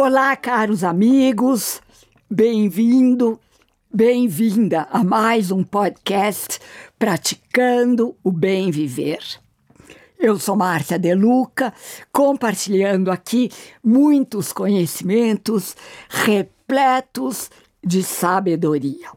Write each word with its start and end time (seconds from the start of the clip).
Olá, 0.00 0.36
caros 0.36 0.84
amigos, 0.84 1.82
bem-vindo, 2.30 3.36
bem-vinda 3.92 4.86
a 4.92 5.02
mais 5.02 5.50
um 5.50 5.64
podcast 5.64 6.60
Praticando 6.96 8.14
o 8.22 8.30
Bem 8.30 8.70
Viver. 8.70 9.18
Eu 10.16 10.38
sou 10.38 10.54
Márcia 10.54 11.00
Deluca, 11.00 11.74
compartilhando 12.12 13.10
aqui 13.10 13.50
muitos 13.82 14.52
conhecimentos 14.52 15.74
repletos 16.08 17.50
de 17.84 18.04
sabedoria. 18.04 19.08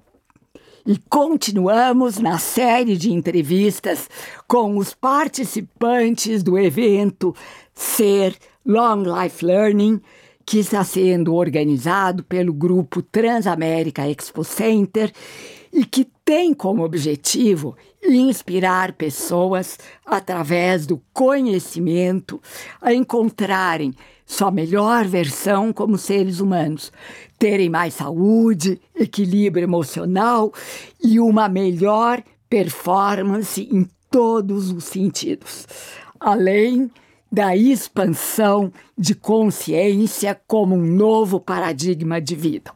E 0.83 0.97
continuamos 0.97 2.17
na 2.17 2.39
série 2.39 2.97
de 2.97 3.13
entrevistas 3.13 4.09
com 4.47 4.75
os 4.77 4.95
participantes 4.95 6.41
do 6.41 6.57
evento 6.57 7.35
Ser 7.71 8.35
Long 8.65 9.03
Life 9.03 9.45
Learning, 9.45 10.01
que 10.45 10.59
está 10.59 10.83
sendo 10.83 11.33
organizado 11.35 12.23
pelo 12.23 12.53
grupo 12.53 13.01
Transamérica 13.01 14.09
Expo 14.09 14.43
Center 14.43 15.11
e 15.71 15.85
que 15.85 16.07
tem 16.25 16.53
como 16.53 16.83
objetivo 16.83 17.75
inspirar 18.03 18.93
pessoas 18.93 19.77
através 20.05 20.85
do 20.85 21.01
conhecimento 21.13 22.41
a 22.81 22.93
encontrarem 22.93 23.93
sua 24.25 24.49
melhor 24.49 25.05
versão 25.05 25.73
como 25.73 25.97
seres 25.97 26.39
humanos, 26.39 26.91
terem 27.37 27.69
mais 27.69 27.95
saúde, 27.95 28.79
equilíbrio 28.95 29.63
emocional 29.63 30.53
e 31.03 31.19
uma 31.19 31.49
melhor 31.49 32.23
performance 32.49 33.67
em 33.71 33.87
todos 34.09 34.71
os 34.71 34.85
sentidos, 34.85 35.67
além 36.19 36.89
da 37.31 37.55
expansão 37.55 38.71
de 38.97 39.15
consciência 39.15 40.39
como 40.45 40.75
um 40.75 40.85
novo 40.85 41.39
paradigma 41.39 42.19
de 42.19 42.35
vida. 42.35 42.71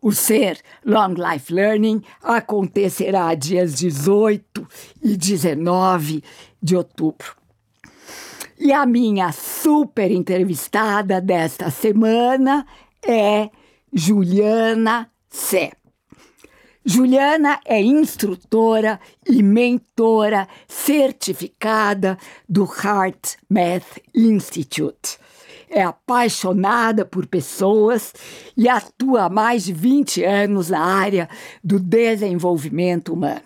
O 0.00 0.12
Ser 0.12 0.58
Long 0.84 1.14
Life 1.14 1.52
Learning 1.52 2.02
acontecerá 2.22 3.34
dias 3.34 3.74
18 3.74 4.66
e 5.02 5.16
19 5.16 6.22
de 6.62 6.76
outubro. 6.76 7.36
E 8.58 8.72
a 8.72 8.86
minha 8.86 9.32
super 9.32 10.10
entrevistada 10.10 11.20
desta 11.20 11.70
semana 11.70 12.66
é 13.02 13.50
Juliana 13.92 15.10
Sé. 15.28 15.72
Juliana 16.84 17.60
é 17.66 17.80
instrutora 17.80 18.98
e 19.28 19.42
mentora 19.42 20.48
certificada 20.66 22.16
do 22.48 22.64
Heart 22.64 23.36
Math 23.50 23.98
Institute. 24.14 25.18
É 25.68 25.82
apaixonada 25.82 27.04
por 27.04 27.26
pessoas 27.26 28.14
e 28.56 28.68
atua 28.68 29.24
há 29.24 29.28
mais 29.28 29.64
de 29.64 29.72
20 29.72 30.24
anos 30.24 30.70
na 30.70 30.80
área 30.82 31.28
do 31.62 31.78
desenvolvimento 31.78 33.12
humano. 33.12 33.44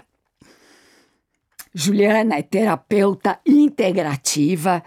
Juliana 1.75 2.37
é 2.37 2.43
terapeuta 2.43 3.41
integrativa, 3.45 4.83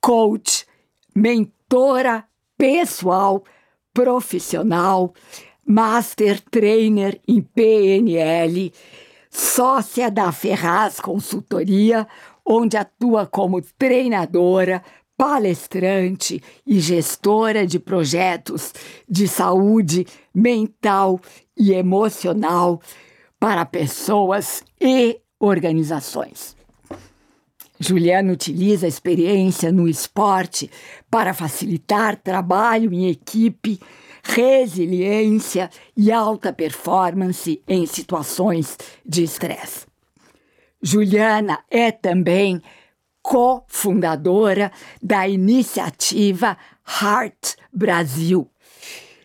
coach, 0.00 0.66
mentora 1.14 2.24
pessoal 2.56 3.44
profissional, 3.92 5.12
Master 5.70 6.40
Trainer 6.50 7.20
em 7.28 7.40
PNL, 7.40 8.72
sócia 9.30 10.10
da 10.10 10.32
Ferraz 10.32 10.98
Consultoria, 10.98 12.08
onde 12.44 12.76
atua 12.76 13.24
como 13.24 13.62
treinadora, 13.78 14.82
palestrante 15.16 16.42
e 16.66 16.80
gestora 16.80 17.64
de 17.64 17.78
projetos 17.78 18.72
de 19.08 19.28
saúde 19.28 20.08
mental 20.34 21.20
e 21.56 21.72
emocional 21.72 22.82
para 23.38 23.64
pessoas 23.64 24.64
e 24.80 25.20
organizações. 25.38 26.56
Juliana 27.78 28.32
utiliza 28.32 28.86
a 28.86 28.88
experiência 28.88 29.70
no 29.70 29.88
esporte 29.88 30.68
para 31.08 31.32
facilitar 31.32 32.16
trabalho 32.16 32.92
em 32.92 33.08
equipe, 33.08 33.78
resiliência 34.22 35.70
e 35.96 36.10
alta 36.12 36.52
performance 36.52 37.62
em 37.66 37.86
situações 37.86 38.76
de 39.04 39.22
estresse. 39.22 39.86
Juliana 40.82 41.60
é 41.70 41.90
também 41.90 42.62
cofundadora 43.22 44.72
da 45.02 45.28
iniciativa 45.28 46.56
Heart 47.02 47.56
Brasil, 47.72 48.50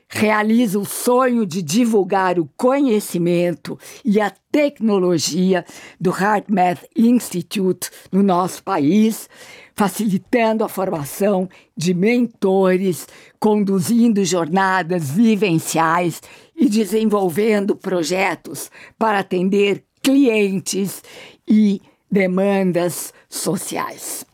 realiza 0.08 0.80
o 0.80 0.86
sonho 0.86 1.46
de 1.46 1.62
divulgar 1.62 2.40
o 2.40 2.50
conhecimento 2.56 3.78
e 4.04 4.22
a 4.22 4.32
tecnologia 4.52 5.66
do 6.00 6.10
Heart 6.10 6.46
Math 6.50 6.86
Institute 6.96 7.90
no 8.12 8.22
nosso 8.22 8.64
país, 8.64 9.30
facilitando 9.76 10.64
a 10.64 10.70
formação 10.70 11.50
de 11.76 11.94
mentores, 11.94 13.08
conduzindo 13.40 14.24
jornadas 14.24 15.12
vivenciais 15.12 16.22
e 16.56 16.70
desenvolvendo 16.70 17.76
projetos 17.76 18.72
para 18.98 19.20
atender 19.20 19.84
clientes 20.02 21.04
e 21.48 21.82
demandas 22.10 23.14
sociais. 23.28 24.26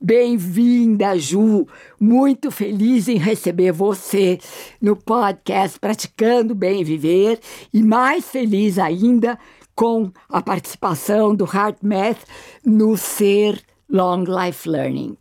Bem-vinda, 0.00 1.18
Ju. 1.18 1.66
Muito 1.98 2.50
feliz 2.50 3.08
em 3.08 3.18
receber 3.18 3.72
você 3.72 4.38
no 4.80 4.96
podcast 4.96 5.78
Praticando 5.78 6.54
Bem 6.54 6.82
Viver 6.84 7.38
e 7.74 7.82
mais 7.82 8.24
feliz 8.24 8.78
ainda 8.78 9.38
com 9.74 10.10
a 10.28 10.40
participação 10.40 11.34
do 11.34 11.44
Heart 11.44 11.78
Math 11.82 12.20
no 12.64 12.96
Ser 12.96 13.62
Long 13.92 14.22
Life 14.22 14.68
Learning. 14.68 15.16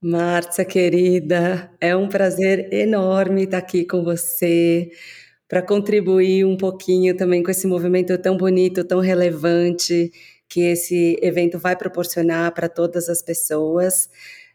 Márcia, 0.00 0.64
querida, 0.64 1.70
é 1.78 1.94
um 1.94 2.08
prazer 2.08 2.72
enorme 2.72 3.44
estar 3.44 3.58
aqui 3.58 3.84
com 3.84 4.02
você 4.02 4.90
para 5.46 5.60
contribuir 5.60 6.46
um 6.46 6.56
pouquinho 6.56 7.14
também 7.14 7.42
com 7.42 7.50
esse 7.50 7.66
movimento 7.66 8.16
tão 8.16 8.38
bonito, 8.38 8.82
tão 8.82 9.00
relevante 9.00 10.10
que 10.48 10.62
esse 10.62 11.18
evento 11.20 11.58
vai 11.58 11.76
proporcionar 11.76 12.52
para 12.54 12.66
todas 12.68 13.10
as 13.10 13.20
pessoas. 13.20 14.08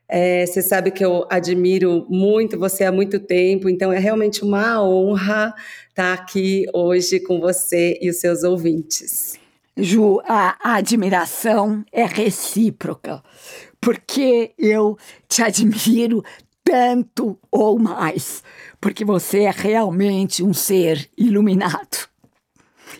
É, 0.07 0.43
você 0.43 0.63
sabe 0.63 0.89
que 0.89 1.05
eu 1.05 1.27
admiro 1.29 2.07
muito 2.09 2.57
você 2.57 2.83
há 2.83 2.91
muito 2.91 3.19
tempo, 3.19 3.69
então 3.69 3.93
é 3.93 3.99
realmente 3.99 4.43
uma 4.43 4.83
honra 4.83 5.53
estar 5.89 6.13
aqui 6.13 6.65
hoje 6.73 7.19
com 7.19 7.39
você 7.39 7.99
e 8.01 8.09
os 8.09 8.19
seus 8.19 8.43
ouvintes. 8.43 9.38
Ju, 9.81 10.21
a, 10.25 10.57
a 10.61 10.75
admiração 10.75 11.83
é 11.91 12.05
recíproca, 12.05 13.23
porque 13.79 14.53
eu 14.57 14.97
te 15.27 15.41
admiro 15.41 16.23
tanto 16.63 17.39
ou 17.51 17.79
mais, 17.79 18.43
porque 18.79 19.03
você 19.03 19.43
é 19.43 19.51
realmente 19.51 20.43
um 20.43 20.53
ser 20.53 21.09
iluminado. 21.17 22.09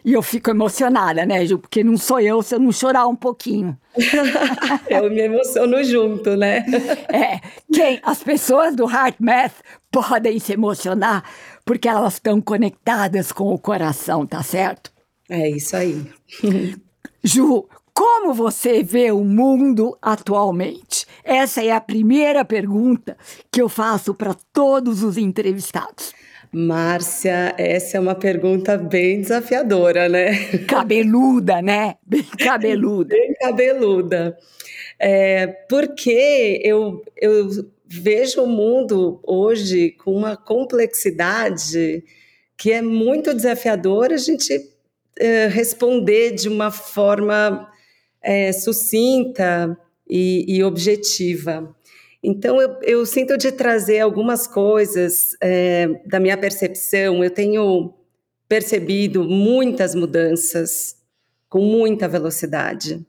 E 0.04 0.14
eu 0.14 0.22
fico 0.22 0.50
emocionada, 0.50 1.26
né, 1.26 1.46
Ju? 1.46 1.60
Porque 1.60 1.84
não 1.84 1.98
sou 1.98 2.20
eu 2.20 2.42
se 2.42 2.56
eu 2.56 2.60
não 2.60 2.72
chorar 2.72 3.08
um 3.08 3.16
pouquinho. 3.16 3.78
eu 4.90 5.10
me 5.10 5.22
emociono 5.22 5.84
junto, 5.84 6.38
né? 6.38 6.66
é. 7.12 7.42
Quem, 7.74 8.00
as 8.04 8.24
pessoas 8.24 8.76
do 8.76 8.90
Heart 8.90 9.16
Math 9.20 9.56
podem 9.92 10.40
se 10.40 10.54
emocionar 10.54 11.24
porque 11.66 11.88
elas 11.88 12.14
estão 12.14 12.40
conectadas 12.40 13.32
com 13.32 13.54
o 13.54 13.60
coração, 13.60 14.26
tá 14.26 14.42
certo? 14.42 14.92
É 15.30 15.50
isso 15.50 15.76
aí. 15.76 16.04
Ju, 17.24 17.68
como 17.94 18.34
você 18.34 18.82
vê 18.82 19.12
o 19.12 19.24
mundo 19.24 19.98
atualmente? 20.02 21.06
Essa 21.24 21.64
é 21.64 21.72
a 21.72 21.82
primeira 21.82 22.44
pergunta 22.44 23.18
que 23.52 23.62
eu 23.62 23.70
faço 23.70 24.14
para 24.14 24.36
todos 24.54 25.04
os 25.04 25.18
entrevistados. 25.18 26.14
Márcia, 26.52 27.54
essa 27.58 27.98
é 27.98 28.00
uma 28.00 28.16
pergunta 28.16 28.76
bem 28.76 29.22
desafiadora, 29.22 30.10
né? 30.10 30.58
Cabeluda, 30.66 31.62
né? 31.62 31.96
Bem 32.04 32.24
cabeluda. 32.24 33.16
bem 33.16 33.34
cabeluda. 33.36 34.38
É, 34.98 35.46
porque 35.70 36.60
eu, 36.64 37.04
eu 37.16 37.50
vejo 37.86 38.42
o 38.42 38.48
mundo 38.48 39.20
hoje 39.24 39.92
com 39.92 40.12
uma 40.12 40.36
complexidade 40.36 42.04
que 42.58 42.72
é 42.72 42.82
muito 42.82 43.34
desafiadora 43.34 44.16
a 44.16 44.18
gente 44.18 44.60
é, 45.20 45.48
responder 45.48 46.32
de 46.32 46.48
uma 46.48 46.72
forma 46.72 47.70
é, 48.22 48.52
sucinta 48.52 49.78
e, 50.10 50.46
e 50.48 50.64
objetiva. 50.64 51.76
Então, 52.22 52.60
eu, 52.60 52.78
eu, 52.82 53.06
sinto 53.06 53.38
de 53.38 53.52
trazer 53.52 54.00
algumas 54.00 54.46
coisas 54.46 55.38
é, 55.42 55.88
da 56.06 56.20
minha 56.20 56.38
percepção. 56.38 57.24
Eu 57.24 57.32
tenho 57.32 57.94
percebido 58.48 59.24
muitas 59.24 59.96
mudanças 59.96 60.98
com 61.48 61.62
muita 61.62 62.08
velocidade. 62.08 63.06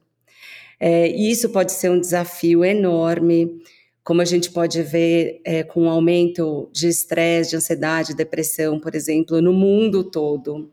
É, 0.78 1.08
e 1.08 1.30
isso 1.30 1.50
pode 1.50 1.72
ser 1.72 1.90
um 1.90 2.00
desafio 2.00 2.64
enorme, 2.64 3.60
como 4.02 4.22
a 4.22 4.24
gente 4.24 4.50
pode 4.50 4.82
ver 4.82 5.40
é, 5.44 5.62
com 5.62 5.86
o 5.86 5.90
aumento 5.90 6.70
de 6.72 6.88
estresse, 6.88 7.50
de 7.50 7.56
ansiedade, 7.56 8.14
depressão, 8.14 8.78
por 8.80 8.94
exemplo, 8.94 9.42
no 9.42 9.52
mundo 9.52 10.04
todo. 10.04 10.70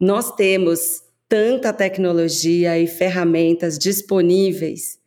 Nós 0.00 0.34
temos 0.34 1.02
tanta 1.28 1.72
tecnologia 1.72 2.78
e 2.78 2.86
ferramentas 2.86 3.78
disponíveis 3.78 4.98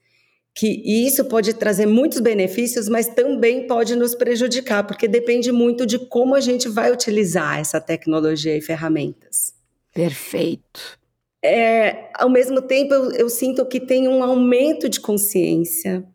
que 0.55 0.67
isso 0.85 1.25
pode 1.25 1.53
trazer 1.55 1.87
muitos 1.87 2.19
benefícios, 2.19 2.87
mas 2.87 3.07
também 3.07 3.65
pode 3.65 3.95
nos 3.95 4.13
prejudicar, 4.13 4.85
porque 4.85 5.07
depende 5.07 5.51
muito 5.51 5.85
de 5.85 5.97
como 5.97 6.35
a 6.35 6.39
gente 6.39 6.69
vai 6.69 6.91
utilizar 6.91 7.59
essa 7.59 7.81
tecnologia 7.81 8.55
e 8.55 8.61
ferramentas. 8.61 9.53
Perfeito. 9.93 10.99
É, 11.43 12.09
ao 12.13 12.29
mesmo 12.29 12.61
tempo, 12.61 12.93
eu, 12.93 13.11
eu, 13.11 13.29
sinto 13.29 13.65
que 13.65 13.79
tem 13.79 14.07
um 14.07 14.23
aumento 14.23 14.87
de 14.87 14.99
consciência 14.99 16.05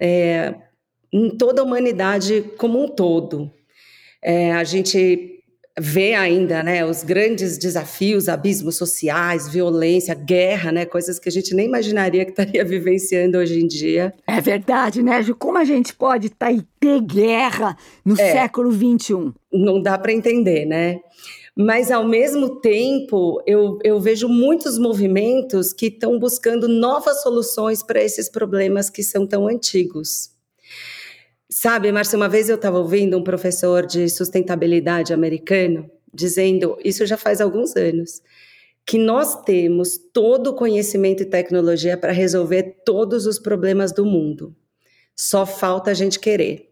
é, 0.00 0.54
em 1.12 1.28
toda 1.36 1.60
a 1.60 1.64
humanidade 1.64 2.42
como 2.56 2.82
um 2.82 2.88
todo. 2.88 3.52
É, 4.22 4.52
a 4.52 4.64
gente 4.64 5.39
vê 5.78 6.14
ainda 6.14 6.62
né, 6.62 6.84
os 6.84 7.02
grandes 7.02 7.56
desafios, 7.58 8.28
abismos 8.28 8.76
sociais, 8.76 9.48
violência, 9.48 10.14
guerra, 10.14 10.72
né, 10.72 10.84
coisas 10.84 11.18
que 11.18 11.28
a 11.28 11.32
gente 11.32 11.54
nem 11.54 11.66
imaginaria 11.66 12.24
que 12.24 12.30
estaria 12.30 12.64
vivenciando 12.66 13.38
hoje 13.38 13.60
em 13.60 13.66
dia. 13.66 14.12
É 14.26 14.40
verdade, 14.40 15.02
né, 15.02 15.22
Ju? 15.22 15.34
Como 15.34 15.58
a 15.58 15.64
gente 15.64 15.94
pode 15.94 16.28
estar 16.28 16.52
tá 16.52 16.64
ter 16.78 17.00
guerra 17.00 17.76
no 18.04 18.14
é, 18.14 18.32
século 18.32 18.72
XXI? 18.72 19.32
Não 19.52 19.80
dá 19.80 19.98
para 19.98 20.12
entender, 20.12 20.66
né? 20.66 21.00
Mas, 21.56 21.90
ao 21.90 22.06
mesmo 22.06 22.60
tempo, 22.60 23.42
eu, 23.46 23.78
eu 23.84 24.00
vejo 24.00 24.28
muitos 24.28 24.78
movimentos 24.78 25.72
que 25.72 25.86
estão 25.86 26.18
buscando 26.18 26.68
novas 26.68 27.22
soluções 27.22 27.82
para 27.82 28.02
esses 28.02 28.30
problemas 28.30 28.88
que 28.88 29.02
são 29.02 29.26
tão 29.26 29.46
antigos. 29.46 30.30
Sabe, 31.52 31.90
Márcia, 31.90 32.16
uma 32.16 32.28
vez 32.28 32.48
eu 32.48 32.54
estava 32.54 32.78
ouvindo 32.78 33.18
um 33.18 33.24
professor 33.24 33.84
de 33.84 34.08
sustentabilidade 34.08 35.12
americano 35.12 35.90
dizendo, 36.14 36.78
isso 36.84 37.04
já 37.04 37.16
faz 37.16 37.40
alguns 37.40 37.74
anos, 37.74 38.22
que 38.86 38.96
nós 38.96 39.42
temos 39.42 39.98
todo 40.12 40.48
o 40.48 40.54
conhecimento 40.54 41.22
e 41.22 41.26
tecnologia 41.26 41.96
para 41.96 42.12
resolver 42.12 42.82
todos 42.84 43.26
os 43.26 43.38
problemas 43.38 43.92
do 43.92 44.04
mundo. 44.04 44.54
Só 45.14 45.44
falta 45.44 45.90
a 45.90 45.94
gente 45.94 46.20
querer. 46.20 46.70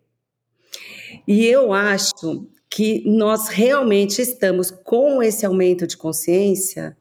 E 1.26 1.44
eu 1.44 1.72
acho 1.72 2.46
que 2.70 3.02
nós 3.04 3.48
realmente 3.48 4.22
estamos 4.22 4.70
com 4.70 5.20
esse 5.20 5.44
aumento 5.44 5.86
de 5.88 5.96
consciência 5.96 6.96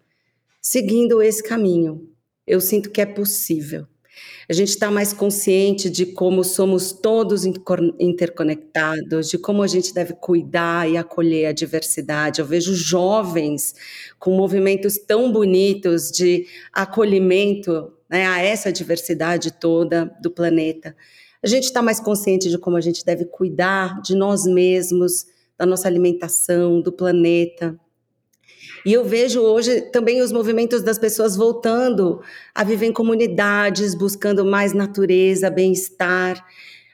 seguindo 0.59 1.21
esse 1.21 1.43
caminho. 1.43 2.09
Eu 2.45 2.59
sinto 2.59 2.89
que 2.89 3.01
é 3.01 3.05
possível. 3.05 3.87
A 4.49 4.53
gente 4.53 4.69
está 4.69 4.89
mais 4.89 5.11
consciente 5.11 5.89
de 5.89 6.05
como 6.05 6.41
somos 6.41 6.93
todos 6.93 7.43
interconectados, 7.99 9.29
de 9.29 9.37
como 9.37 9.61
a 9.61 9.67
gente 9.67 9.93
deve 9.93 10.13
cuidar 10.13 10.89
e 10.89 10.95
acolher 10.95 11.47
a 11.47 11.51
diversidade. 11.51 12.39
Eu 12.39 12.45
vejo 12.45 12.73
jovens 12.73 13.75
com 14.17 14.31
movimentos 14.31 14.97
tão 14.97 15.33
bonitos 15.33 16.09
de 16.09 16.47
acolhimento 16.71 17.91
né, 18.09 18.25
a 18.25 18.41
essa 18.41 18.71
diversidade 18.71 19.51
toda 19.51 20.05
do 20.21 20.31
planeta. 20.31 20.95
A 21.43 21.47
gente 21.47 21.65
está 21.65 21.81
mais 21.81 21.99
consciente 21.99 22.49
de 22.49 22.57
como 22.57 22.77
a 22.77 22.81
gente 22.81 23.03
deve 23.03 23.25
cuidar 23.25 24.01
de 24.01 24.15
nós 24.15 24.45
mesmos, 24.45 25.25
da 25.57 25.65
nossa 25.65 25.89
alimentação, 25.89 26.79
do 26.81 26.93
planeta. 26.93 27.77
E 28.85 28.93
eu 28.93 29.03
vejo 29.03 29.41
hoje 29.41 29.81
também 29.81 30.21
os 30.21 30.31
movimentos 30.31 30.81
das 30.81 30.97
pessoas 30.97 31.35
voltando 31.35 32.21
a 32.53 32.63
viver 32.63 32.87
em 32.87 32.93
comunidades, 32.93 33.95
buscando 33.95 34.45
mais 34.45 34.73
natureza, 34.73 35.49
bem-estar. 35.49 36.45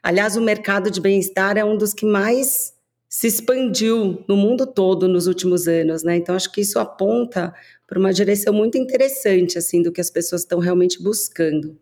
Aliás, 0.01 0.35
o 0.35 0.41
mercado 0.41 0.91
de 0.91 0.99
bem-estar 0.99 1.57
é 1.57 1.63
um 1.63 1.77
dos 1.77 1.93
que 1.93 2.05
mais 2.05 2.73
se 3.07 3.27
expandiu 3.27 4.23
no 4.27 4.35
mundo 4.35 4.65
todo 4.65 5.07
nos 5.07 5.27
últimos 5.27 5.67
anos, 5.67 6.03
né? 6.03 6.15
Então 6.17 6.35
acho 6.35 6.51
que 6.51 6.61
isso 6.61 6.79
aponta 6.79 7.53
para 7.85 7.99
uma 7.99 8.11
direção 8.11 8.51
muito 8.51 8.75
interessante 8.77 9.57
assim 9.57 9.83
do 9.83 9.91
que 9.91 10.01
as 10.01 10.09
pessoas 10.09 10.41
estão 10.41 10.57
realmente 10.57 11.01
buscando. 11.01 11.77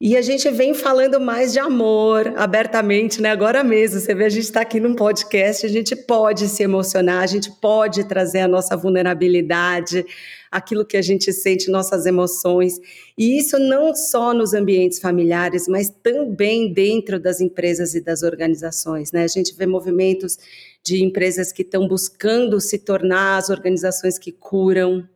E 0.00 0.16
a 0.16 0.22
gente 0.22 0.50
vem 0.50 0.74
falando 0.74 1.20
mais 1.20 1.52
de 1.52 1.60
amor 1.60 2.34
abertamente, 2.36 3.22
né? 3.22 3.30
Agora 3.30 3.62
mesmo, 3.62 4.00
você 4.00 4.12
vê, 4.12 4.24
a 4.24 4.28
gente 4.28 4.42
está 4.42 4.60
aqui 4.60 4.80
num 4.80 4.94
podcast, 4.94 5.64
a 5.64 5.68
gente 5.68 5.94
pode 5.94 6.48
se 6.48 6.64
emocionar, 6.64 7.22
a 7.22 7.26
gente 7.26 7.50
pode 7.60 8.02
trazer 8.04 8.40
a 8.40 8.48
nossa 8.48 8.76
vulnerabilidade, 8.76 10.04
aquilo 10.50 10.84
que 10.84 10.96
a 10.96 11.02
gente 11.02 11.32
sente, 11.32 11.70
nossas 11.70 12.06
emoções. 12.06 12.78
E 13.16 13.38
isso 13.38 13.56
não 13.56 13.94
só 13.94 14.34
nos 14.34 14.52
ambientes 14.52 14.98
familiares, 14.98 15.68
mas 15.68 15.88
também 16.02 16.72
dentro 16.72 17.18
das 17.20 17.40
empresas 17.40 17.94
e 17.94 18.00
das 18.00 18.24
organizações, 18.24 19.12
né? 19.12 19.22
A 19.22 19.28
gente 19.28 19.54
vê 19.54 19.64
movimentos 19.64 20.36
de 20.82 21.04
empresas 21.04 21.52
que 21.52 21.62
estão 21.62 21.86
buscando 21.86 22.60
se 22.60 22.78
tornar 22.78 23.38
as 23.38 23.48
organizações 23.48 24.18
que 24.18 24.32
curam. 24.32 25.08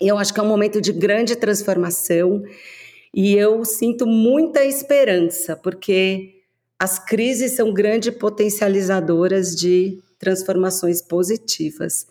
Eu 0.00 0.16
acho 0.16 0.32
que 0.32 0.40
é 0.40 0.42
um 0.42 0.48
momento 0.48 0.80
de 0.80 0.92
grande 0.92 1.36
transformação. 1.36 2.42
E 3.14 3.34
eu 3.34 3.64
sinto 3.64 4.06
muita 4.06 4.64
esperança, 4.64 5.54
porque 5.54 6.40
as 6.78 6.98
crises 6.98 7.52
são 7.52 7.72
grandes 7.72 8.14
potencializadoras 8.14 9.54
de 9.54 9.98
transformações 10.18 11.02
positivas. 11.02 12.06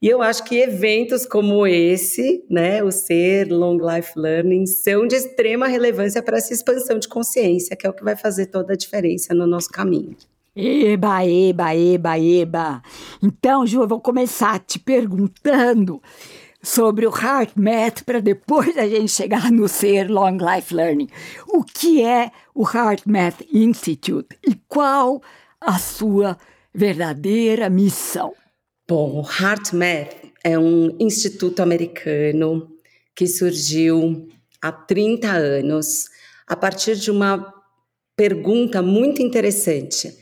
E 0.00 0.08
eu 0.08 0.22
acho 0.22 0.44
que 0.44 0.56
eventos 0.56 1.26
como 1.26 1.66
esse, 1.66 2.44
né, 2.48 2.82
o 2.84 2.90
Ser 2.90 3.50
Long 3.50 3.78
Life 3.78 4.12
Learning, 4.16 4.64
são 4.64 5.06
de 5.06 5.16
extrema 5.16 5.66
relevância 5.66 6.22
para 6.22 6.38
essa 6.38 6.52
expansão 6.54 6.98
de 7.00 7.08
consciência, 7.08 7.76
que 7.76 7.86
é 7.86 7.90
o 7.90 7.92
que 7.92 8.04
vai 8.04 8.16
fazer 8.16 8.46
toda 8.46 8.74
a 8.74 8.76
diferença 8.76 9.34
no 9.34 9.46
nosso 9.46 9.68
caminho. 9.68 10.16
Eba, 10.54 11.24
eba, 11.24 11.74
eba, 11.74 12.18
eba. 12.18 12.82
Então, 13.22 13.64
Ju, 13.66 13.82
eu 13.82 13.88
vou 13.88 14.00
começar 14.00 14.58
te 14.58 14.78
perguntando 14.78 16.02
sobre 16.62 17.06
o 17.06 17.10
HeartMath 17.10 18.04
para 18.04 18.20
depois 18.20 18.76
a 18.76 18.86
gente 18.86 19.10
chegar 19.10 19.50
no 19.50 19.68
Ser 19.68 20.10
Long 20.10 20.36
Life 20.36 20.74
Learning. 20.74 21.08
O 21.46 21.62
que 21.62 22.02
é 22.02 22.30
o 22.54 22.64
HeartMath 22.64 23.46
Institute 23.52 24.36
e 24.46 24.54
qual 24.66 25.22
a 25.60 25.78
sua 25.78 26.36
verdadeira 26.74 27.70
missão? 27.70 28.34
Bom, 28.86 29.20
o 29.20 29.22
HeartMath 29.22 30.16
é 30.42 30.58
um 30.58 30.96
instituto 30.98 31.60
americano 31.60 32.68
que 33.14 33.26
surgiu 33.26 34.28
há 34.62 34.72
30 34.72 35.28
anos 35.28 36.06
a 36.46 36.56
partir 36.56 36.96
de 36.96 37.10
uma 37.10 37.52
pergunta 38.16 38.82
muito 38.82 39.22
interessante. 39.22 40.16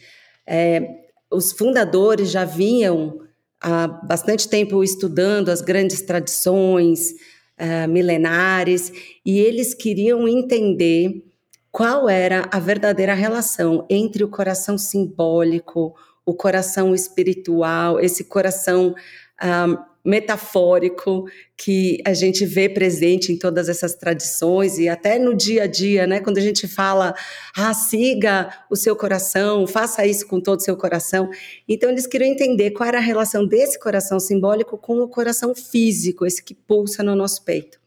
É, 0.47 0.83
os 1.31 1.53
fundadores 1.53 2.31
já 2.31 2.45
vinham 2.45 3.26
há 3.63 3.89
bastante 3.89 4.49
tempo 4.49 4.83
estudando 4.83 5.49
as 5.49 5.61
grandes 5.61 6.03
tradições 6.03 7.13
uh, 7.61 7.89
milenares 7.89 8.93
e 9.25 9.39
eles 9.39 9.75
queriam 9.75 10.27
entender 10.29 11.23
qual 11.71 12.09
era 12.09 12.49
a 12.51 12.59
verdadeira 12.59 13.15
relação 13.15 13.87
entre 13.91 14.25
o 14.25 14.29
coração 14.29 14.79
simbólico, 14.79 15.95
o 16.25 16.35
coração 16.35 16.95
espiritual, 16.95 18.01
esse 18.01 18.25
coração 18.25 18.95
um, 19.43 19.77
metafórico 20.07 21.25
que 21.57 21.99
a 22.07 22.15
gente 22.15 22.47
vê 22.47 22.69
presente 22.69 23.33
em 23.33 23.37
todas 23.37 23.69
essas 23.69 23.95
tradições 23.95 24.79
e 24.79 24.89
até 24.89 25.19
no 25.19 25.35
dia 25.35 25.65
a 25.65 25.67
dia, 25.67 26.07
né? 26.07 26.21
Quando 26.21 26.39
a 26.39 26.43
gente 26.43 26.69
fala, 26.69 27.15
ah, 27.57 27.75
siga 27.75 28.49
o 28.71 28.77
seu 28.77 28.95
coração, 28.95 29.67
faça 29.67 30.07
isso 30.07 30.27
com 30.27 30.41
todo 30.41 30.61
o 30.61 30.63
seu 30.63 30.77
coração. 30.77 31.29
Então, 31.69 31.91
eles 31.91 32.07
queriam 32.07 32.31
entender 32.31 32.71
qual 32.71 32.89
era 32.89 32.99
a 32.99 33.03
relação 33.03 33.45
desse 33.45 33.79
coração 33.79 34.21
simbólico 34.21 34.79
com 34.79 35.01
o 35.01 35.09
coração 35.09 35.55
físico, 35.55 36.25
esse 36.25 36.43
que 36.43 36.55
pulsa 36.55 37.03
no 37.03 37.17
nosso 37.17 37.45
peito. 37.45 37.79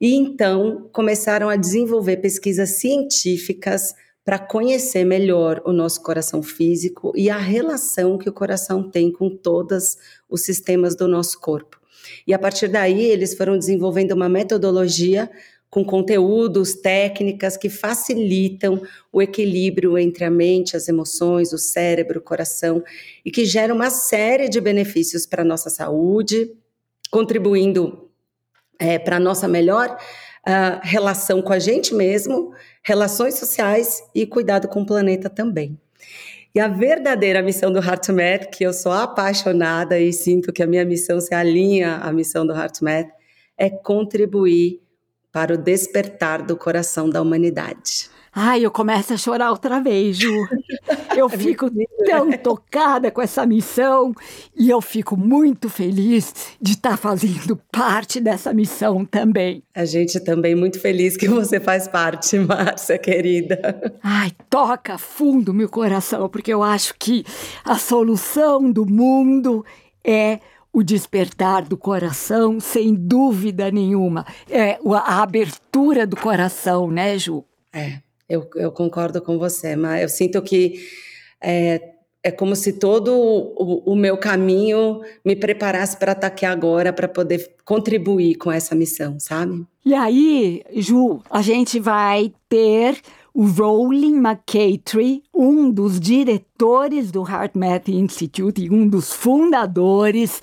E 0.00 0.14
então 0.14 0.88
começaram 0.92 1.48
a 1.50 1.56
desenvolver 1.56 2.18
pesquisas 2.18 2.78
científicas 2.78 3.94
para 4.24 4.38
conhecer 4.38 5.04
melhor 5.04 5.62
o 5.64 5.72
nosso 5.72 6.02
coração 6.02 6.42
físico 6.42 7.12
e 7.16 7.30
a 7.30 7.38
relação 7.38 8.18
que 8.18 8.28
o 8.28 8.32
coração 8.32 8.88
tem 8.88 9.10
com 9.10 9.30
todos 9.30 9.96
os 10.28 10.42
sistemas 10.42 10.94
do 10.94 11.08
nosso 11.08 11.40
corpo. 11.40 11.80
E 12.26 12.34
a 12.34 12.38
partir 12.38 12.68
daí, 12.68 13.02
eles 13.02 13.34
foram 13.34 13.58
desenvolvendo 13.58 14.12
uma 14.12 14.28
metodologia 14.28 15.30
com 15.70 15.84
conteúdos, 15.84 16.74
técnicas 16.74 17.56
que 17.56 17.68
facilitam 17.68 18.82
o 19.12 19.22
equilíbrio 19.22 19.96
entre 19.96 20.24
a 20.24 20.30
mente, 20.30 20.76
as 20.76 20.88
emoções, 20.88 21.52
o 21.52 21.58
cérebro, 21.58 22.18
o 22.18 22.22
coração 22.22 22.82
e 23.24 23.30
que 23.30 23.44
geram 23.44 23.76
uma 23.76 23.88
série 23.88 24.48
de 24.48 24.60
benefícios 24.60 25.26
para 25.26 25.42
a 25.42 25.44
nossa 25.44 25.70
saúde, 25.70 26.50
contribuindo 27.08 28.10
é, 28.80 28.98
para 28.98 29.16
a 29.16 29.20
nossa 29.20 29.46
melhor 29.46 29.96
uh, 30.46 30.80
relação 30.82 31.42
com 31.42 31.52
a 31.52 31.58
gente 31.58 31.94
mesmo, 31.94 32.52
relações 32.82 33.38
sociais 33.38 34.02
e 34.14 34.26
cuidado 34.26 34.68
com 34.68 34.82
o 34.82 34.86
planeta 34.86 35.28
também. 35.28 35.78
E 36.54 36.58
a 36.58 36.66
verdadeira 36.66 37.42
missão 37.42 37.72
do 37.72 37.78
HeartMath, 37.78 38.50
que 38.50 38.64
eu 38.64 38.72
sou 38.72 38.90
apaixonada 38.90 39.98
e 40.00 40.12
sinto 40.12 40.52
que 40.52 40.62
a 40.62 40.66
minha 40.66 40.84
missão 40.84 41.20
se 41.20 41.32
alinha 41.32 41.96
à 41.96 42.12
missão 42.12 42.44
do 42.44 42.52
HeartMath, 42.52 43.08
é 43.56 43.70
contribuir 43.70 44.80
para 45.30 45.54
o 45.54 45.56
despertar 45.56 46.42
do 46.42 46.56
coração 46.56 47.08
da 47.08 47.22
humanidade. 47.22 48.10
Ai, 48.32 48.64
eu 48.64 48.70
começo 48.70 49.12
a 49.12 49.16
chorar 49.16 49.50
outra 49.50 49.80
vez, 49.80 50.16
Ju. 50.16 50.30
Eu 51.16 51.26
é 51.26 51.36
fico 51.36 51.68
tão 52.06 52.30
tocada 52.32 53.10
com 53.10 53.20
essa 53.20 53.44
missão 53.44 54.14
e 54.56 54.70
eu 54.70 54.80
fico 54.80 55.16
muito 55.16 55.68
feliz 55.68 56.56
de 56.60 56.72
estar 56.72 56.96
fazendo 56.96 57.56
parte 57.70 58.20
dessa 58.20 58.54
missão 58.54 59.04
também. 59.04 59.62
A 59.74 59.84
gente 59.84 60.20
também 60.20 60.54
muito 60.54 60.78
feliz 60.78 61.16
que 61.16 61.28
você 61.28 61.58
faz 61.58 61.88
parte, 61.88 62.38
Márcia, 62.40 62.96
querida. 62.96 63.98
Ai, 64.02 64.30
toca 64.48 64.96
fundo 64.96 65.52
meu 65.52 65.68
coração, 65.68 66.28
porque 66.28 66.54
eu 66.54 66.62
acho 66.62 66.94
que 66.96 67.24
a 67.64 67.76
solução 67.76 68.70
do 68.70 68.86
mundo 68.86 69.64
é 70.04 70.38
o 70.72 70.84
despertar 70.84 71.64
do 71.64 71.76
coração, 71.76 72.60
sem 72.60 72.94
dúvida 72.94 73.70
nenhuma. 73.72 74.24
É 74.48 74.78
a 74.94 75.22
abertura 75.22 76.06
do 76.06 76.16
coração, 76.16 76.88
né, 76.88 77.18
Ju? 77.18 77.44
É. 77.72 77.98
Eu, 78.30 78.48
eu 78.54 78.70
concordo 78.70 79.20
com 79.20 79.38
você, 79.38 79.74
mas 79.74 80.02
eu 80.02 80.08
sinto 80.08 80.40
que 80.40 80.80
é, 81.42 81.80
é 82.22 82.30
como 82.30 82.54
se 82.54 82.74
todo 82.74 83.12
o, 83.12 83.92
o 83.92 83.96
meu 83.96 84.16
caminho 84.16 85.00
me 85.24 85.34
preparasse 85.34 85.96
para 85.96 86.12
estar 86.12 86.28
aqui 86.28 86.46
agora, 86.46 86.92
para 86.92 87.08
poder 87.08 87.56
contribuir 87.64 88.36
com 88.36 88.52
essa 88.52 88.74
missão, 88.74 89.18
sabe? 89.18 89.66
E 89.84 89.94
aí, 89.94 90.62
Ju, 90.76 91.20
a 91.30 91.42
gente 91.42 91.80
vai 91.80 92.32
ter 92.48 93.00
o 93.32 93.46
Rowling 93.46 94.16
McCatry, 94.16 95.22
um 95.34 95.70
dos 95.70 95.98
diretores 95.98 97.10
do 97.10 97.22
HeartMath 97.22 97.88
Institute 97.88 98.62
e 98.62 98.70
um 98.70 98.86
dos 98.86 99.12
fundadores, 99.12 100.40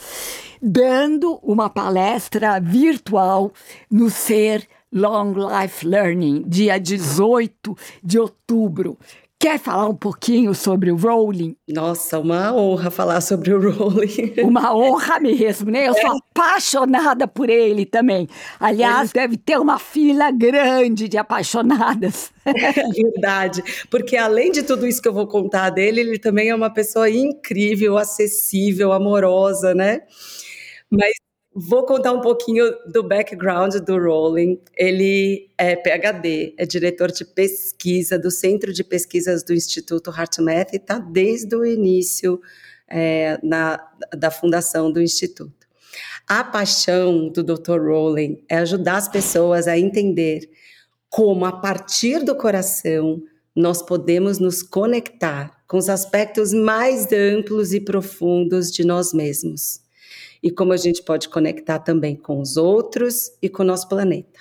dando 0.61 1.39
uma 1.43 1.69
palestra 1.69 2.59
virtual 2.59 3.51
no 3.91 4.09
Ser 4.09 4.67
Long 4.91 5.33
Life 5.33 5.85
Learning, 5.85 6.43
dia 6.47 6.79
18 6.79 7.75
de 8.03 8.19
outubro. 8.19 8.97
Quer 9.39 9.59
falar 9.59 9.87
um 9.87 9.95
pouquinho 9.95 10.55
sobre 10.55 10.91
o 10.91 10.95
Rowling? 10.95 11.55
Nossa, 11.67 12.17
uma 12.17 12.51
honra 12.55 12.89
falar 12.89 13.21
sobre 13.21 13.53
o 13.53 13.69
Rowling. 13.69 14.33
Uma 14.41 14.75
honra 14.75 15.19
mesmo, 15.19 15.69
né? 15.69 15.87
Eu 15.87 15.93
sou 15.93 16.15
é. 16.15 16.17
apaixonada 16.31 17.27
por 17.27 17.47
ele 17.47 17.85
também. 17.85 18.27
Aliás, 18.59 19.11
ele... 19.13 19.21
deve 19.21 19.37
ter 19.37 19.59
uma 19.59 19.77
fila 19.77 20.31
grande 20.31 21.07
de 21.07 21.19
apaixonadas. 21.19 22.31
É 22.43 22.71
verdade, 22.89 23.63
porque 23.91 24.17
além 24.17 24.51
de 24.51 24.63
tudo 24.63 24.87
isso 24.87 24.99
que 24.99 25.07
eu 25.07 25.13
vou 25.13 25.27
contar 25.27 25.69
dele, 25.69 26.01
ele 26.01 26.17
também 26.17 26.49
é 26.49 26.55
uma 26.55 26.73
pessoa 26.73 27.07
incrível, 27.07 27.95
acessível, 27.95 28.91
amorosa, 28.91 29.75
né? 29.75 30.01
Mas 30.89 31.13
Vou 31.59 31.87
contar 31.87 32.13
um 32.13 32.21
pouquinho 32.21 32.71
do 32.85 33.01
background 33.01 33.77
do 33.77 33.97
Rowling. 33.97 34.59
Ele 34.77 35.49
é 35.57 35.75
PhD, 35.75 36.53
é 36.55 36.67
diretor 36.67 37.11
de 37.11 37.25
pesquisa 37.25 38.19
do 38.19 38.29
Centro 38.29 38.71
de 38.71 38.83
Pesquisas 38.83 39.41
do 39.41 39.55
Instituto 39.55 40.11
HeartMath 40.11 40.73
e 40.73 40.75
está 40.75 40.99
desde 40.99 41.55
o 41.55 41.65
início 41.65 42.39
é, 42.87 43.39
na, 43.41 43.83
da 44.15 44.29
fundação 44.29 44.91
do 44.91 45.01
Instituto. 45.01 45.65
A 46.27 46.43
paixão 46.43 47.27
do 47.27 47.43
Dr. 47.43 47.79
Rowling 47.79 48.43
é 48.47 48.57
ajudar 48.57 48.97
as 48.97 49.09
pessoas 49.09 49.67
a 49.67 49.79
entender 49.79 50.47
como, 51.09 51.43
a 51.43 51.51
partir 51.51 52.23
do 52.23 52.35
coração, 52.35 53.19
nós 53.55 53.81
podemos 53.81 54.37
nos 54.37 54.61
conectar 54.61 55.57
com 55.67 55.77
os 55.77 55.89
aspectos 55.89 56.53
mais 56.53 57.11
amplos 57.11 57.73
e 57.73 57.79
profundos 57.79 58.71
de 58.71 58.85
nós 58.85 59.11
mesmos 59.11 59.86
e 60.41 60.51
como 60.51 60.73
a 60.73 60.77
gente 60.77 61.03
pode 61.03 61.29
conectar 61.29 61.79
também 61.79 62.15
com 62.15 62.39
os 62.39 62.57
outros 62.57 63.31
e 63.41 63.49
com 63.49 63.63
o 63.63 63.65
nosso 63.65 63.87
planeta. 63.87 64.39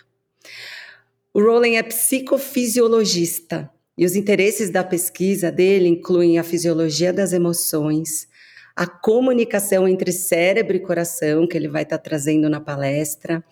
O 1.32 1.40
Rowling 1.40 1.76
é 1.76 1.82
psicofisiologista 1.82 3.70
e 3.98 4.04
os 4.04 4.14
interesses 4.14 4.70
da 4.70 4.84
pesquisa 4.84 5.50
dele 5.50 5.88
incluem 5.88 6.38
a 6.38 6.44
fisiologia 6.44 7.12
das 7.12 7.32
emoções, 7.32 8.28
a 8.76 8.86
comunicação 8.86 9.88
entre 9.88 10.12
cérebro 10.12 10.76
e 10.76 10.80
coração, 10.80 11.46
que 11.46 11.56
ele 11.56 11.66
vai 11.66 11.82
estar 11.82 11.96
trazendo 11.96 12.50
na 12.50 12.60
palestra, 12.60 13.42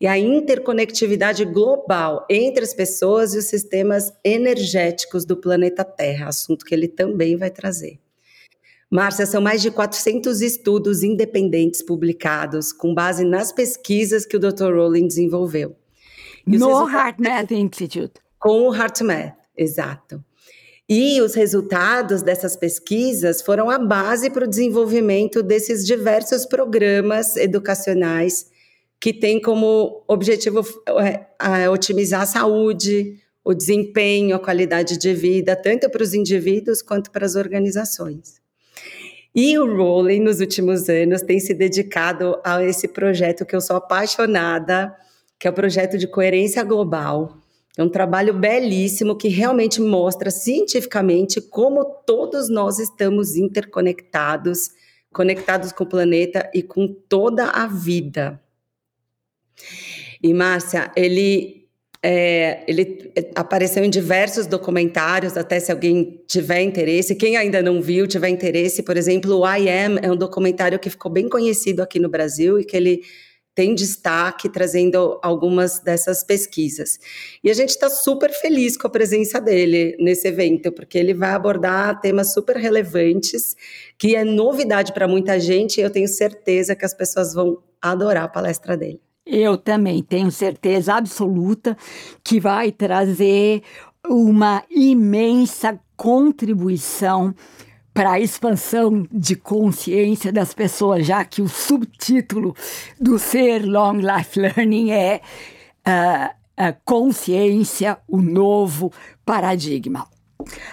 e 0.00 0.08
a 0.08 0.18
interconectividade 0.18 1.44
global 1.44 2.26
entre 2.28 2.64
as 2.64 2.74
pessoas 2.74 3.32
e 3.32 3.38
os 3.38 3.44
sistemas 3.44 4.12
energéticos 4.24 5.24
do 5.24 5.36
planeta 5.36 5.84
Terra, 5.84 6.28
assunto 6.28 6.64
que 6.64 6.74
ele 6.74 6.88
também 6.88 7.36
vai 7.36 7.50
trazer. 7.50 8.00
Márcia, 8.92 9.24
são 9.24 9.40
mais 9.40 9.62
de 9.62 9.70
400 9.70 10.42
estudos 10.42 11.02
independentes 11.02 11.80
publicados 11.80 12.74
com 12.74 12.92
base 12.92 13.24
nas 13.24 13.50
pesquisas 13.50 14.26
que 14.26 14.36
o 14.36 14.38
Dr. 14.38 14.74
Rowling 14.74 15.06
desenvolveu. 15.06 15.74
E 16.46 16.58
no 16.58 16.86
HeartMath 16.86 17.52
Institute. 17.52 18.20
Com 18.38 18.68
o 18.68 18.74
HeartMath, 18.74 19.32
exato. 19.56 20.22
E 20.86 21.22
os 21.22 21.32
resultados 21.32 22.20
dessas 22.20 22.54
pesquisas 22.54 23.40
foram 23.40 23.70
a 23.70 23.78
base 23.78 24.28
para 24.28 24.44
o 24.44 24.48
desenvolvimento 24.48 25.42
desses 25.42 25.86
diversos 25.86 26.44
programas 26.44 27.34
educacionais 27.38 28.50
que 29.00 29.14
têm 29.14 29.40
como 29.40 30.04
objetivo 30.06 30.60
é, 31.00 31.70
otimizar 31.70 32.20
a 32.20 32.26
saúde, 32.26 33.18
o 33.42 33.54
desempenho, 33.54 34.36
a 34.36 34.38
qualidade 34.38 34.98
de 34.98 35.14
vida, 35.14 35.56
tanto 35.56 35.88
para 35.88 36.02
os 36.02 36.12
indivíduos 36.12 36.82
quanto 36.82 37.10
para 37.10 37.24
as 37.24 37.36
organizações. 37.36 38.41
E 39.34 39.58
o 39.58 39.66
Rowling, 39.66 40.20
nos 40.20 40.40
últimos 40.40 40.88
anos, 40.88 41.22
tem 41.22 41.40
se 41.40 41.54
dedicado 41.54 42.38
a 42.44 42.62
esse 42.62 42.86
projeto 42.86 43.46
que 43.46 43.56
eu 43.56 43.60
sou 43.60 43.76
apaixonada, 43.76 44.94
que 45.38 45.48
é 45.48 45.50
o 45.50 45.54
projeto 45.54 45.96
de 45.96 46.06
coerência 46.06 46.62
global. 46.62 47.38
É 47.76 47.82
um 47.82 47.88
trabalho 47.88 48.34
belíssimo 48.34 49.16
que 49.16 49.28
realmente 49.28 49.80
mostra 49.80 50.30
cientificamente 50.30 51.40
como 51.40 51.84
todos 52.06 52.50
nós 52.50 52.78
estamos 52.78 53.34
interconectados, 53.34 54.70
conectados 55.10 55.72
com 55.72 55.84
o 55.84 55.88
planeta 55.88 56.50
e 56.52 56.62
com 56.62 56.86
toda 56.86 57.46
a 57.46 57.66
vida. 57.66 58.38
E 60.22 60.34
Márcia, 60.34 60.92
ele 60.94 61.61
é, 62.04 62.64
ele 62.66 63.12
apareceu 63.34 63.84
em 63.84 63.90
diversos 63.90 64.46
documentários, 64.46 65.36
até 65.36 65.60
se 65.60 65.70
alguém 65.70 66.20
tiver 66.26 66.60
interesse. 66.62 67.14
Quem 67.14 67.36
ainda 67.36 67.62
não 67.62 67.80
viu, 67.80 68.08
tiver 68.08 68.28
interesse, 68.28 68.82
por 68.82 68.96
exemplo, 68.96 69.38
o 69.38 69.46
I 69.46 69.68
Am 69.68 69.98
é 70.02 70.10
um 70.10 70.16
documentário 70.16 70.78
que 70.80 70.90
ficou 70.90 71.12
bem 71.12 71.28
conhecido 71.28 71.80
aqui 71.80 72.00
no 72.00 72.08
Brasil 72.08 72.58
e 72.58 72.64
que 72.64 72.76
ele 72.76 73.02
tem 73.54 73.74
destaque 73.74 74.48
trazendo 74.48 75.20
algumas 75.22 75.78
dessas 75.78 76.24
pesquisas. 76.24 76.98
E 77.44 77.50
a 77.50 77.54
gente 77.54 77.70
está 77.70 77.88
super 77.88 78.32
feliz 78.32 78.76
com 78.76 78.86
a 78.86 78.90
presença 78.90 79.40
dele 79.40 79.94
nesse 80.00 80.26
evento, 80.26 80.72
porque 80.72 80.98
ele 80.98 81.14
vai 81.14 81.30
abordar 81.30 82.00
temas 82.00 82.32
super 82.32 82.56
relevantes, 82.56 83.54
que 83.98 84.16
é 84.16 84.24
novidade 84.24 84.92
para 84.92 85.06
muita 85.06 85.38
gente, 85.38 85.78
e 85.78 85.82
eu 85.82 85.90
tenho 85.90 86.08
certeza 86.08 86.74
que 86.74 86.84
as 86.84 86.94
pessoas 86.94 87.34
vão 87.34 87.62
adorar 87.80 88.24
a 88.24 88.28
palestra 88.28 88.76
dele. 88.76 89.00
Eu 89.24 89.56
também 89.56 90.02
tenho 90.02 90.30
certeza 90.30 90.94
absoluta 90.94 91.76
que 92.24 92.40
vai 92.40 92.72
trazer 92.72 93.62
uma 94.08 94.64
imensa 94.68 95.78
contribuição 95.96 97.34
para 97.94 98.12
a 98.12 98.20
expansão 98.20 99.06
de 99.12 99.36
consciência 99.36 100.32
das 100.32 100.54
pessoas, 100.54 101.06
já 101.06 101.24
que 101.24 101.42
o 101.42 101.48
subtítulo 101.48 102.56
do 103.00 103.18
Ser 103.18 103.64
Long 103.64 103.98
Life 103.98 104.40
Learning 104.40 104.90
é 104.90 105.20
uh, 105.86 106.34
a 106.56 106.72
consciência, 106.84 107.98
o 108.08 108.20
novo 108.20 108.92
paradigma. 109.24 110.08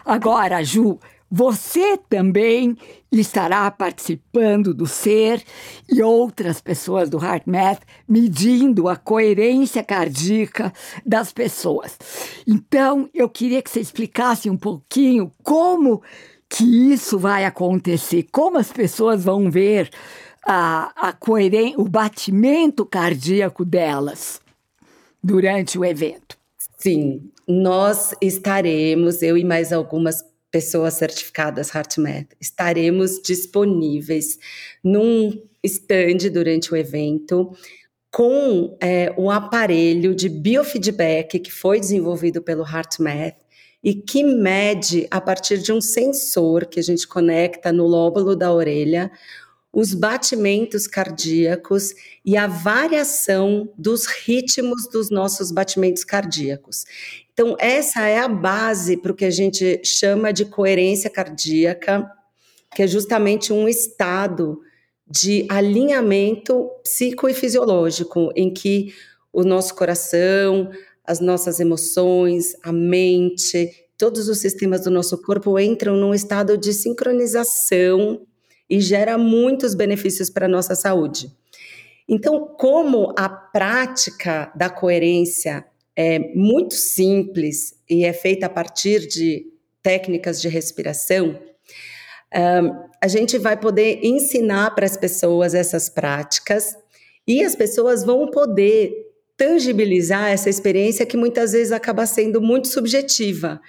Agora, 0.05 0.63
Ju, 0.63 0.97
você 1.31 1.97
também 2.09 2.75
estará 3.11 3.69
participando 3.69 4.73
do 4.73 4.87
ser 4.87 5.43
e 5.87 6.01
outras 6.01 6.59
pessoas 6.59 7.09
do 7.09 7.17
HeartMath 7.17 7.81
medindo 8.07 8.87
a 8.87 8.95
coerência 8.95 9.83
cardíaca 9.83 10.73
das 11.05 11.31
pessoas. 11.31 11.97
Então, 12.47 13.09
eu 13.13 13.29
queria 13.29 13.61
que 13.61 13.69
você 13.69 13.79
explicasse 13.79 14.49
um 14.49 14.57
pouquinho 14.57 15.31
como 15.43 16.01
que 16.49 16.91
isso 16.91 17.19
vai 17.19 17.45
acontecer, 17.45 18.27
como 18.31 18.57
as 18.57 18.71
pessoas 18.71 19.23
vão 19.23 19.51
ver 19.51 19.89
a, 20.43 21.09
a 21.09 21.15
o 21.77 21.87
batimento 21.87 22.85
cardíaco 22.85 23.63
delas 23.63 24.41
durante 25.23 25.77
o 25.77 25.85
evento. 25.85 26.37
Sim, 26.77 27.29
nós 27.47 28.15
estaremos, 28.21 29.21
eu 29.21 29.37
e 29.37 29.43
mais 29.43 29.73
algumas 29.73 30.23
pessoas 30.51 30.95
certificadas 30.95 31.73
HeartMath. 31.73 32.35
Estaremos 32.39 33.21
disponíveis 33.21 34.37
num 34.83 35.41
stand 35.63 36.29
durante 36.31 36.73
o 36.73 36.77
evento 36.77 37.51
com 38.11 38.75
é, 38.81 39.13
aparelho 39.29 40.15
de 40.15 40.27
biofeedback 40.27 41.39
que 41.39 41.51
foi 41.51 41.79
desenvolvido 41.79 42.41
pelo 42.41 42.63
HeartMath 42.63 43.37
e 43.83 43.93
que 43.93 44.23
mede 44.23 45.07
a 45.09 45.21
partir 45.21 45.59
de 45.59 45.71
um 45.71 45.79
sensor 45.79 46.65
que 46.65 46.79
a 46.79 46.83
gente 46.83 47.07
conecta 47.07 47.71
no 47.71 47.85
lóbulo 47.85 48.35
da 48.35 48.51
orelha 48.51 49.11
os 49.71 49.93
batimentos 49.93 50.87
cardíacos 50.87 51.93
e 52.25 52.35
a 52.35 52.47
variação 52.47 53.69
dos 53.77 54.05
ritmos 54.05 54.87
dos 54.87 55.09
nossos 55.09 55.51
batimentos 55.51 56.03
cardíacos. 56.03 56.85
Então, 57.31 57.55
essa 57.59 58.07
é 58.07 58.19
a 58.19 58.27
base 58.27 58.97
para 58.97 59.11
o 59.11 59.15
que 59.15 59.25
a 59.25 59.29
gente 59.29 59.79
chama 59.83 60.33
de 60.33 60.45
coerência 60.45 61.09
cardíaca, 61.09 62.09
que 62.75 62.83
é 62.83 62.87
justamente 62.87 63.53
um 63.53 63.67
estado 63.67 64.59
de 65.07 65.45
alinhamento 65.49 66.69
psico 66.83 67.29
e 67.29 67.33
fisiológico, 67.33 68.31
em 68.35 68.51
que 68.51 68.93
o 69.31 69.43
nosso 69.43 69.75
coração, 69.75 70.71
as 71.05 71.19
nossas 71.19 71.59
emoções, 71.59 72.55
a 72.63 72.71
mente, 72.71 73.87
todos 73.97 74.27
os 74.27 74.39
sistemas 74.39 74.81
do 74.81 74.91
nosso 74.91 75.17
corpo 75.21 75.59
entram 75.59 75.95
num 75.95 76.13
estado 76.13 76.57
de 76.57 76.73
sincronização 76.73 78.27
e 78.69 78.79
gera 78.79 79.17
muitos 79.17 79.73
benefícios 79.73 80.29
para 80.29 80.45
a 80.45 80.49
nossa 80.49 80.75
saúde. 80.75 81.31
Então, 82.07 82.55
como 82.57 83.13
a 83.17 83.29
prática 83.29 84.51
da 84.55 84.69
coerência 84.69 85.65
é 85.95 86.19
muito 86.35 86.73
simples 86.73 87.75
e 87.89 88.05
é 88.05 88.13
feita 88.13 88.45
a 88.45 88.49
partir 88.49 89.07
de 89.07 89.45
técnicas 89.81 90.41
de 90.41 90.47
respiração, 90.47 91.39
um, 92.33 92.89
a 93.01 93.07
gente 93.07 93.37
vai 93.37 93.57
poder 93.57 93.99
ensinar 94.03 94.75
para 94.75 94.85
as 94.85 94.95
pessoas 94.97 95.53
essas 95.53 95.89
práticas 95.89 96.75
e 97.27 97.43
as 97.43 97.55
pessoas 97.55 98.03
vão 98.03 98.29
poder 98.29 99.08
tangibilizar 99.39 100.29
essa 100.29 100.49
experiência 100.49 101.05
que 101.05 101.15
muitas 101.15 101.53
vezes 101.53 101.71
acaba 101.71 102.05
sendo 102.05 102.41
muito 102.41 102.67
subjetiva. 102.67 103.61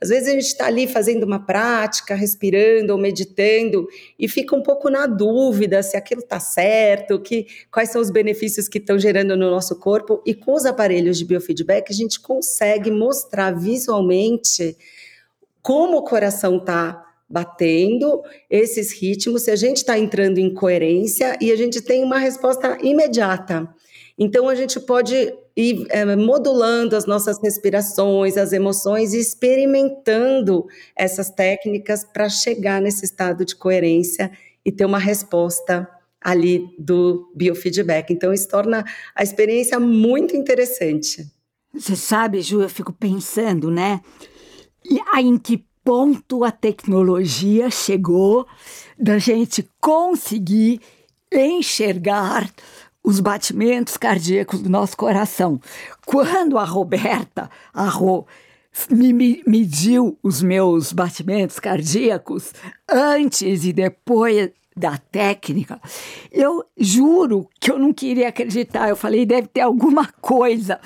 Às 0.00 0.10
vezes 0.10 0.28
a 0.28 0.32
gente 0.32 0.46
está 0.46 0.66
ali 0.66 0.86
fazendo 0.86 1.24
uma 1.24 1.44
prática, 1.44 2.14
respirando 2.14 2.92
ou 2.92 2.98
meditando 2.98 3.88
e 4.16 4.28
fica 4.28 4.54
um 4.54 4.62
pouco 4.62 4.88
na 4.88 5.06
dúvida 5.06 5.82
se 5.82 5.96
aquilo 5.96 6.20
está 6.20 6.38
certo, 6.38 7.18
que, 7.18 7.46
quais 7.72 7.90
são 7.90 8.00
os 8.00 8.10
benefícios 8.10 8.68
que 8.68 8.78
estão 8.78 9.00
gerando 9.00 9.36
no 9.36 9.50
nosso 9.50 9.74
corpo. 9.80 10.22
E 10.24 10.32
com 10.32 10.54
os 10.54 10.64
aparelhos 10.64 11.18
de 11.18 11.24
biofeedback, 11.24 11.90
a 11.90 11.94
gente 11.94 12.20
consegue 12.20 12.90
mostrar 12.92 13.50
visualmente 13.50 14.76
como 15.60 15.96
o 15.96 16.04
coração 16.04 16.58
está 16.58 17.02
batendo 17.28 18.22
esses 18.48 18.92
ritmos, 18.92 19.42
se 19.42 19.50
a 19.50 19.56
gente 19.56 19.78
está 19.78 19.98
entrando 19.98 20.38
em 20.38 20.54
coerência 20.54 21.36
e 21.40 21.50
a 21.50 21.56
gente 21.56 21.80
tem 21.80 22.04
uma 22.04 22.18
resposta 22.18 22.78
imediata. 22.80 23.68
Então, 24.18 24.48
a 24.48 24.54
gente 24.54 24.80
pode 24.80 25.14
ir 25.56 25.86
é, 25.90 26.16
modulando 26.16 26.96
as 26.96 27.06
nossas 27.06 27.38
respirações, 27.42 28.36
as 28.36 28.52
emoções 28.52 29.12
e 29.12 29.18
experimentando 29.18 30.66
essas 30.94 31.30
técnicas 31.30 32.04
para 32.04 32.28
chegar 32.28 32.80
nesse 32.80 33.04
estado 33.04 33.44
de 33.44 33.54
coerência 33.54 34.30
e 34.64 34.72
ter 34.72 34.84
uma 34.84 34.98
resposta 34.98 35.88
ali 36.20 36.68
do 36.78 37.30
biofeedback. 37.36 38.12
Então, 38.12 38.32
isso 38.32 38.48
torna 38.48 38.84
a 39.14 39.22
experiência 39.22 39.78
muito 39.78 40.36
interessante. 40.36 41.24
Você 41.72 41.94
sabe, 41.94 42.40
Ju, 42.40 42.62
eu 42.62 42.68
fico 42.68 42.92
pensando, 42.92 43.70
né? 43.70 44.00
Em 45.18 45.38
que 45.38 45.64
ponto 45.84 46.42
a 46.42 46.50
tecnologia 46.50 47.70
chegou 47.70 48.46
da 48.98 49.18
gente 49.18 49.68
conseguir 49.80 50.80
enxergar 51.30 52.50
os 53.06 53.20
batimentos 53.20 53.96
cardíacos 53.96 54.60
do 54.60 54.68
nosso 54.68 54.96
coração. 54.96 55.60
Quando 56.04 56.58
a 56.58 56.64
Roberta, 56.64 57.48
a 57.72 57.88
Rô, 57.88 58.26
me, 58.90 59.12
me, 59.12 59.42
mediu 59.46 60.18
os 60.24 60.42
meus 60.42 60.92
batimentos 60.92 61.60
cardíacos 61.60 62.52
antes 62.90 63.64
e 63.64 63.72
depois 63.72 64.50
da 64.76 64.98
técnica, 64.98 65.80
eu 66.30 66.64
juro 66.76 67.48
que 67.60 67.70
eu 67.70 67.78
não 67.78 67.92
queria 67.92 68.28
acreditar. 68.28 68.88
Eu 68.88 68.96
falei, 68.96 69.24
deve 69.24 69.46
ter 69.46 69.60
alguma 69.60 70.12
coisa 70.20 70.80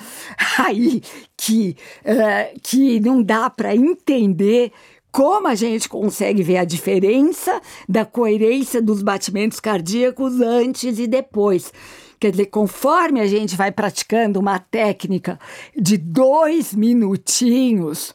aí 0.59 1.01
que, 1.35 1.75
uh, 2.05 2.59
que 2.61 2.99
não 2.99 3.21
dá 3.23 3.49
para 3.49 3.75
entender 3.75 4.71
como 5.11 5.47
a 5.47 5.55
gente 5.55 5.89
consegue 5.89 6.41
ver 6.43 6.57
a 6.57 6.63
diferença 6.63 7.59
da 7.89 8.05
coerência 8.05 8.81
dos 8.81 9.01
batimentos 9.01 9.59
cardíacos 9.59 10.39
antes 10.39 10.99
e 10.99 11.07
depois. 11.07 11.73
Quer 12.21 12.29
dizer, 12.29 12.45
conforme 12.45 13.19
a 13.19 13.25
gente 13.25 13.55
vai 13.55 13.71
praticando 13.71 14.39
uma 14.39 14.59
técnica 14.59 15.39
de 15.75 15.97
dois 15.97 16.71
minutinhos, 16.71 18.13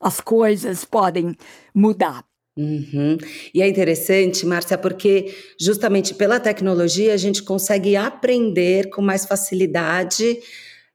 as 0.00 0.20
coisas 0.20 0.84
podem 0.84 1.36
mudar. 1.74 2.24
Uhum. 2.56 3.18
E 3.52 3.60
é 3.60 3.66
interessante, 3.66 4.46
Márcia, 4.46 4.78
porque 4.78 5.34
justamente 5.58 6.14
pela 6.14 6.38
tecnologia 6.38 7.14
a 7.14 7.16
gente 7.16 7.42
consegue 7.42 7.96
aprender 7.96 8.90
com 8.90 9.02
mais 9.02 9.26
facilidade 9.26 10.38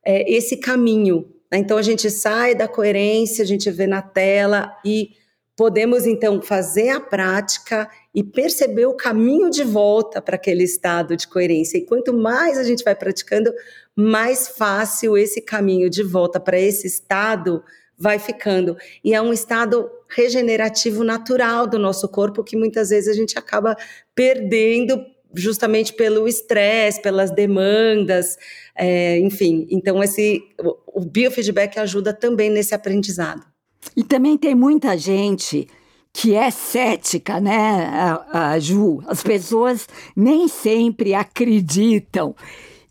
é, 0.06 0.32
esse 0.32 0.56
caminho. 0.56 1.28
Né? 1.52 1.58
Então 1.58 1.78
a 1.78 1.82
gente 1.82 2.10
sai 2.10 2.56
da 2.56 2.66
coerência, 2.66 3.44
a 3.44 3.48
gente 3.48 3.70
vê 3.70 3.88
na 3.88 4.02
tela 4.02 4.74
e 4.86 5.10
podemos 5.58 6.06
então 6.06 6.40
fazer 6.40 6.90
a 6.90 7.00
prática 7.00 7.90
e 8.14 8.24
perceber 8.24 8.86
o 8.86 8.94
caminho 8.94 9.50
de 9.50 9.64
volta 9.64 10.22
para 10.22 10.36
aquele 10.36 10.64
estado 10.64 11.18
de 11.18 11.28
coerência. 11.28 11.80
E 11.80 11.86
quanto 11.86 12.14
mais 12.14 12.60
a 12.60 12.64
gente 12.64 12.84
vai 12.84 12.96
praticando, 12.96 13.52
mais 13.96 14.48
fácil 14.48 15.18
esse 15.18 15.42
caminho 15.42 15.90
de 15.90 16.04
volta 16.04 16.40
para 16.40 16.60
esse 16.60 16.86
estado 16.86 17.64
vai 17.98 18.20
ficando. 18.20 18.78
E 19.04 19.16
é 19.16 19.22
um 19.22 19.34
estado 19.34 19.90
regenerativo 20.08 21.04
natural 21.04 21.66
do 21.66 21.80
nosso 21.80 22.08
corpo 22.08 22.44
que 22.44 22.56
muitas 22.56 22.92
vezes 22.92 23.10
a 23.10 23.20
gente 23.20 23.40
acaba 23.40 23.76
perdendo 24.14 25.04
justamente 25.34 25.92
pelo 25.94 26.28
estresse, 26.28 27.02
pelas 27.02 27.32
demandas, 27.32 28.38
é, 28.76 29.18
enfim. 29.18 29.68
Então, 29.72 30.04
esse, 30.04 30.44
o 30.86 31.02
biofeedback 31.02 31.80
ajuda 31.80 32.14
também 32.14 32.52
nesse 32.52 32.76
aprendizado. 32.76 33.57
E 33.96 34.04
também 34.04 34.38
tem 34.38 34.54
muita 34.54 34.98
gente 34.98 35.68
que 36.14 36.34
é 36.34 36.50
cética, 36.50 37.40
né, 37.40 37.86
a, 38.34 38.52
a 38.54 38.60
Ju? 38.60 39.04
As 39.08 39.22
pessoas 39.22 39.88
nem 40.16 40.48
sempre 40.48 41.14
acreditam. 41.14 42.36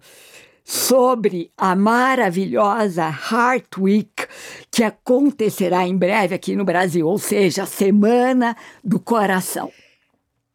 sobre 0.64 1.52
a 1.58 1.76
maravilhosa 1.76 3.04
Heart 3.04 3.78
Week 3.78 4.28
que 4.72 4.84
acontecerá 4.84 5.86
em 5.86 5.98
breve 5.98 6.34
aqui 6.34 6.56
no 6.56 6.64
Brasil, 6.64 7.06
ou 7.06 7.18
seja, 7.18 7.64
a 7.64 7.66
Semana 7.66 8.56
do 8.82 8.98
Coração. 8.98 9.70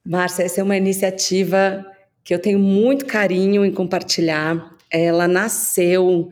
Márcia, 0.03 0.45
essa 0.45 0.63
é 0.63 0.65
uma 0.65 0.77
iniciativa 0.77 1.85
que 2.27 2.35
eu 2.35 2.41
tenho 2.41 2.59
muito 2.59 3.07
carinho 3.07 3.65
em 3.65 3.71
compartilhar. 3.71 4.77
Ela 4.91 5.29
nasceu 5.29 6.29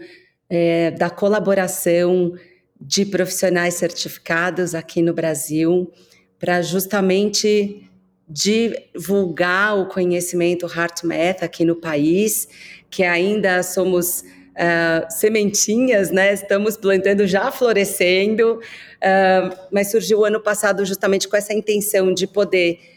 é, 0.50 0.90
da 0.90 1.09
colaboração 1.09 2.35
de 2.80 3.07
profissionais 3.07 3.74
certificados 3.74 4.74
aqui 4.74 5.00
no 5.00 5.14
Brasil 5.14 5.88
para 6.37 6.61
justamente 6.62 7.88
divulgar 8.28 9.78
o 9.78 9.87
conhecimento 9.87 10.66
HeartMath 10.66 11.44
aqui 11.44 11.64
no 11.64 11.76
país, 11.76 12.48
que 12.90 13.04
ainda 13.04 13.62
somos 13.62 14.22
uh, 14.22 15.07
sementinhas, 15.09 16.11
né? 16.11 16.35
Estamos 16.35 16.76
plantando 16.76 17.24
já 17.24 17.52
florescendo, 17.52 18.54
uh, 18.54 19.57
mas 19.70 19.92
surgiu 19.92 20.24
ano 20.24 20.40
passado 20.40 20.85
justamente 20.85 21.28
com 21.28 21.37
essa 21.37 21.54
intenção 21.54 22.12
de 22.12 22.26
poder 22.26 22.93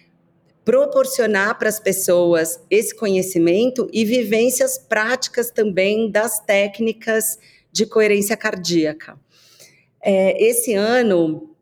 proporcionar 0.67 1.57
para 1.57 1.69
as 1.69 1.79
pessoas 1.79 2.59
esse 2.69 2.93
conhecimento 2.93 3.87
e 3.93 4.03
vivências 4.03 4.77
práticas 4.77 5.49
também 5.49 6.11
das 6.11 6.41
técnicas 6.41 7.39
de 7.71 7.85
coerência 7.85 8.35
cardíaca. 8.35 9.17
É, 10.03 10.43
esse 10.43 10.73
ano 10.73 11.55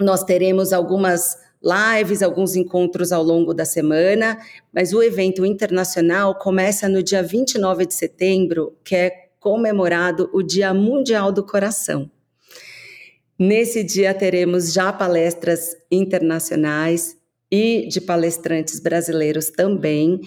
nós 0.00 0.22
teremos 0.22 0.72
algumas 0.72 1.36
lives, 1.60 2.22
alguns 2.22 2.54
encontros 2.54 3.10
ao 3.10 3.24
longo 3.24 3.52
da 3.52 3.64
semana, 3.64 4.38
mas 4.72 4.92
o 4.92 5.02
evento 5.02 5.44
internacional 5.44 6.38
começa 6.38 6.88
no 6.88 7.02
dia 7.02 7.24
29 7.24 7.86
de 7.86 7.94
setembro, 7.94 8.78
que 8.84 8.94
é 8.94 9.30
comemorado 9.40 10.30
o 10.32 10.44
Dia 10.44 10.72
Mundial 10.72 11.32
do 11.32 11.44
Coração. 11.44 12.08
Nesse 13.36 13.82
dia 13.82 14.14
teremos 14.14 14.72
já 14.72 14.92
palestras 14.92 15.76
internacionais 15.90 17.17
e 17.50 17.86
de 17.88 18.00
palestrantes 18.00 18.80
brasileiros 18.80 19.50
também, 19.50 20.20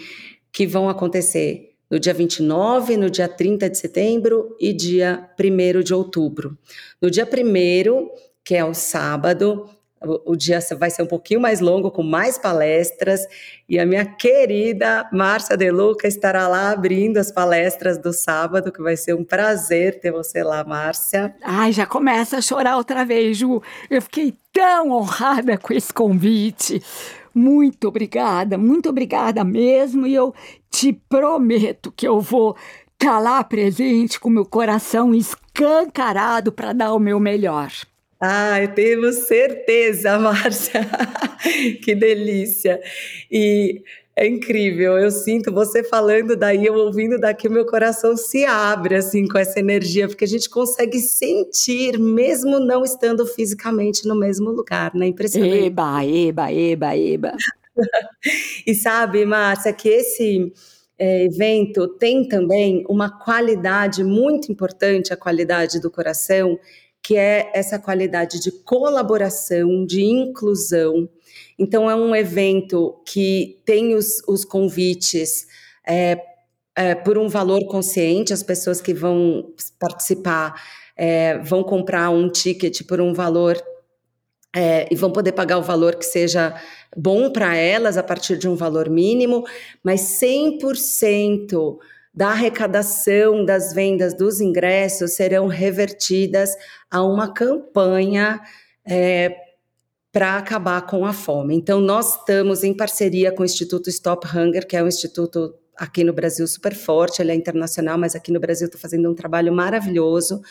que 0.52 0.66
vão 0.66 0.90
acontecer 0.90 1.72
no 1.90 2.00
dia 2.00 2.14
29, 2.14 2.96
no 2.96 3.10
dia 3.10 3.28
30 3.28 3.70
de 3.70 3.78
setembro 3.78 4.56
e 4.60 4.72
dia 4.72 5.30
1 5.38 5.84
de 5.84 5.94
outubro. 5.94 6.58
No 7.02 7.12
dia 7.12 7.26
1, 7.26 8.10
que 8.44 8.56
é 8.56 8.64
o 8.64 8.74
sábado, 8.74 9.70
o, 10.04 10.36
dia 10.36 10.60
vai 10.78 10.90
ser 10.90 11.04
um 11.04 11.08
pouquinho 11.08 11.40
mais 11.40 11.60
longo, 11.60 11.92
com 11.92 12.02
mais 12.02 12.38
palestras, 12.38 13.28
e 13.70 13.80
a 13.80 13.86
minha 13.86 14.04
querida 14.04 15.08
Márcia 15.12 15.56
De 15.56 15.70
Luca 15.70 16.08
estará 16.08 16.48
lá 16.48 16.72
abrindo 16.72 17.18
as 17.18 17.32
palestras 17.32 18.00
do 18.00 18.12
sábado, 18.12 18.72
que 18.72 18.82
vai 18.82 18.98
ser 18.98 19.14
um 19.14 19.24
prazer 19.24 20.00
ter 20.00 20.12
você 20.12 20.44
lá, 20.44 20.64
Márcia. 20.64 21.36
Ai, 21.44 21.72
já 21.72 21.86
começa 21.86 22.38
a 22.38 22.42
chorar 22.42 22.78
outra 22.78 23.06
vez, 23.06 23.38
Ju. 23.38 23.62
Eu 23.90 24.02
fiquei 24.02 24.34
tão 24.52 24.92
honrada 24.92 25.58
com 25.58 25.72
esse 25.72 25.94
convite. 25.94 26.82
Muito 27.34 27.88
obrigada, 27.88 28.58
muito 28.58 28.90
obrigada 28.90 29.44
mesmo. 29.44 30.08
E 30.08 30.16
eu 30.16 30.34
te 30.70 30.94
prometo 30.94 31.92
que 31.92 32.08
eu 32.08 32.20
vou 32.20 32.56
estar 32.94 33.14
tá 33.14 33.20
lá 33.20 33.44
presente 33.44 34.20
com 34.20 34.30
meu 34.30 34.46
coração 34.46 35.14
escancarado 35.14 36.52
para 36.52 36.74
dar 36.74 36.94
o 36.94 37.00
meu 37.00 37.20
melhor. 37.20 37.72
Ai, 38.22 38.72
temos 38.74 39.16
certeza, 39.28 40.18
Márcia. 40.20 40.82
que 41.84 41.96
delícia. 41.96 42.80
E 43.32 43.82
é 44.16 44.28
incrível, 44.28 44.98
eu 45.00 45.10
sinto 45.10 45.52
você 45.52 45.84
falando 45.84 46.36
daí, 46.36 46.66
eu 46.66 46.76
ouvindo 46.76 47.18
daqui, 47.20 47.48
o 47.48 47.52
meu 47.52 47.66
coração 47.66 48.16
se 48.16 48.46
abre 48.46 48.96
assim 48.96 49.28
com 49.28 49.40
essa 49.40 49.60
energia, 49.60 50.08
porque 50.08 50.26
a 50.26 50.28
gente 50.28 50.48
consegue 50.50 51.00
sentir, 51.00 51.98
mesmo 51.98 52.60
não 52.60 52.84
estando 52.84 53.26
fisicamente 53.26 54.08
no 54.08 54.16
mesmo 54.16 54.52
lugar, 54.52 54.94
né? 54.94 55.08
Impressionante. 55.08 55.66
Eba, 55.66 56.06
eba, 56.06 56.52
eba, 56.52 56.96
eba. 56.96 57.36
e 58.68 58.76
sabe, 58.76 59.26
Márcia, 59.26 59.74
que 59.74 59.90
esse 59.90 60.54
é, 61.00 61.24
evento 61.24 61.88
tem 61.88 62.28
também 62.28 62.86
uma 62.88 63.10
qualidade 63.10 64.04
muito 64.04 64.52
importante, 64.52 65.12
a 65.12 65.18
qualidade 65.18 65.82
do 65.82 65.90
coração, 65.90 66.60
que 67.04 67.16
é 67.16 67.52
essa 67.54 67.80
qualidade 67.80 68.40
de 68.40 68.52
colaboração, 68.52 69.86
de 69.86 70.04
inclusão. 70.04 71.10
Então, 71.58 71.90
é 71.90 71.96
um 71.96 72.16
evento 72.16 73.02
que 73.06 73.62
tem 73.66 73.96
os, 73.96 74.22
os 74.28 74.46
convites 74.46 75.48
é, 75.88 76.22
é, 76.76 76.96
por 76.96 77.18
um 77.18 77.28
valor 77.28 77.66
consciente, 77.68 78.34
as 78.34 78.44
pessoas 78.44 78.80
que 78.80 78.94
vão 78.94 79.54
participar 79.80 80.54
é, 80.96 81.40
vão 81.40 81.64
comprar 81.64 82.10
um 82.12 82.30
ticket 82.30 82.84
por 82.84 83.02
um 83.02 83.14
valor 83.14 83.62
é, 84.56 84.88
e 84.92 84.96
vão 84.96 85.12
poder 85.12 85.32
pagar 85.32 85.58
o 85.58 85.64
valor 85.64 85.96
que 85.96 86.06
seja 86.06 86.54
bom 86.96 87.32
para 87.32 87.56
elas 87.56 87.98
a 87.98 88.04
partir 88.04 88.38
de 88.38 88.48
um 88.48 88.56
valor 88.56 88.90
mínimo, 88.90 89.44
mas 89.84 90.02
100% 90.22 91.78
da 92.14 92.30
arrecadação 92.30 93.46
das 93.46 93.74
vendas 93.74 94.14
dos 94.14 94.42
ingressos 94.42 95.14
serão 95.14 95.48
revertidas 95.48 96.56
a 96.90 97.04
uma 97.04 97.34
campanha 97.34 98.42
é, 98.86 99.36
para 100.12 100.38
acabar 100.38 100.82
com 100.86 101.06
a 101.06 101.14
fome. 101.14 101.56
Então, 101.56 101.80
nós 101.80 102.18
estamos 102.18 102.64
em 102.64 102.74
parceria 102.74 103.32
com 103.32 103.44
o 103.44 103.46
Instituto 103.46 103.90
Stop 103.90 104.28
Hunger, 104.28 104.68
que 104.68 104.76
é 104.76 104.84
um 104.84 104.88
instituto 104.88 105.56
aqui 105.78 106.04
no 106.04 106.14
Brasil 106.14 106.46
super 106.48 106.76
forte, 106.76 107.22
ele 107.22 107.32
é 107.32 107.36
internacional, 107.36 107.98
mas 107.98 108.14
aqui 108.14 108.32
no 108.32 108.40
Brasil 108.40 108.68
está 108.68 108.78
fazendo 108.78 109.10
um 109.10 109.16
trabalho 109.16 109.54
maravilhoso, 109.54 110.42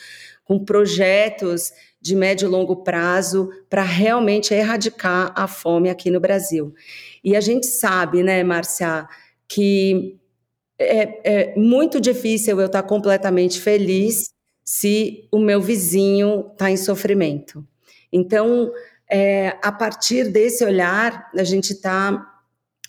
com 0.45 0.65
projetos 0.65 1.73
de 2.01 2.17
médio 2.17 2.47
e 2.47 2.51
longo 2.51 2.83
prazo 2.83 3.51
para 3.69 3.83
realmente 3.83 4.55
erradicar 4.55 5.33
a 5.37 5.47
fome 5.47 5.91
aqui 5.91 6.11
no 6.11 6.19
Brasil. 6.19 6.75
E 7.23 7.37
a 7.37 7.41
gente 7.41 7.67
sabe, 7.67 8.23
né, 8.23 8.43
Márcia, 8.43 9.07
que 9.47 10.20
é, 10.81 11.21
é 11.25 11.55
muito 11.57 12.01
difícil 12.01 12.59
eu 12.59 12.67
estar 12.67 12.83
completamente 12.83 13.61
feliz 13.61 14.31
se 14.65 15.29
o 15.31 15.39
meu 15.39 15.61
vizinho 15.61 16.47
está 16.53 16.71
em 16.71 16.77
sofrimento. 16.77 17.67
Então, 18.13 18.73
é, 19.11 19.59
a 19.63 19.71
partir 19.71 20.31
desse 20.31 20.65
olhar, 20.65 21.31
a 21.37 21.45
gente 21.45 21.73
está 21.73 22.27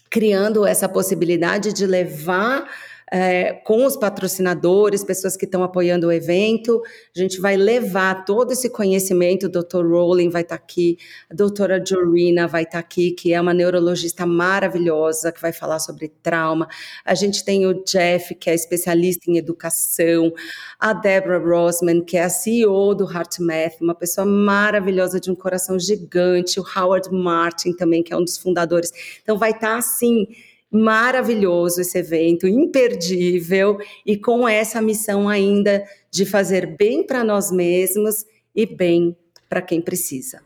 criando 0.09 0.65
essa 0.65 0.87
possibilidade 0.87 1.73
de 1.73 1.85
levar 1.85 2.69
é, 3.13 3.51
com 3.51 3.85
os 3.85 3.97
patrocinadores, 3.97 5.03
pessoas 5.03 5.35
que 5.35 5.43
estão 5.43 5.63
apoiando 5.63 6.07
o 6.07 6.11
evento. 6.11 6.81
A 7.13 7.19
gente 7.19 7.41
vai 7.41 7.57
levar 7.57 8.23
todo 8.23 8.53
esse 8.53 8.69
conhecimento. 8.69 9.47
O 9.47 9.49
Dr. 9.49 9.85
Rowling 9.85 10.29
vai 10.29 10.43
estar 10.43 10.57
tá 10.57 10.63
aqui, 10.63 10.97
a 11.29 11.35
doutora 11.35 11.83
Jorina 11.85 12.47
vai 12.47 12.63
estar 12.63 12.73
tá 12.73 12.79
aqui, 12.79 13.11
que 13.11 13.33
é 13.33 13.41
uma 13.41 13.53
neurologista 13.53 14.25
maravilhosa, 14.25 15.31
que 15.31 15.41
vai 15.41 15.51
falar 15.51 15.79
sobre 15.79 16.07
trauma. 16.23 16.69
A 17.03 17.13
gente 17.13 17.43
tem 17.43 17.67
o 17.67 17.83
Jeff, 17.83 18.33
que 18.35 18.49
é 18.49 18.55
especialista 18.55 19.29
em 19.29 19.37
educação, 19.37 20.31
a 20.79 20.93
Deborah 20.93 21.37
Rosman, 21.37 22.01
que 22.05 22.15
é 22.15 22.23
a 22.23 22.29
CEO 22.29 22.95
do 22.95 23.11
HeartMath, 23.11 23.81
uma 23.81 23.93
pessoa 23.93 24.25
maravilhosa 24.25 25.19
de 25.19 25.29
um 25.29 25.35
coração 25.35 25.77
gigante, 25.77 26.61
o 26.61 26.63
Howard 26.63 27.13
Martin 27.13 27.73
também, 27.73 28.01
que 28.01 28.13
é 28.13 28.17
um 28.17 28.23
dos 28.23 28.37
fundadores. 28.37 28.93
Então 29.21 29.37
vai 29.37 29.51
estar 29.51 29.73
tá, 29.73 29.77
assim 29.77 30.27
maravilhoso 30.71 31.81
esse 31.81 31.97
evento, 31.97 32.47
imperdível 32.47 33.77
e 34.05 34.15
com 34.15 34.47
essa 34.47 34.81
missão 34.81 35.27
ainda 35.27 35.83
de 36.09 36.25
fazer 36.25 36.77
bem 36.77 37.05
para 37.05 37.23
nós 37.23 37.51
mesmos 37.51 38.25
e 38.55 38.65
bem 38.65 39.15
para 39.49 39.61
quem 39.61 39.81
precisa. 39.81 40.41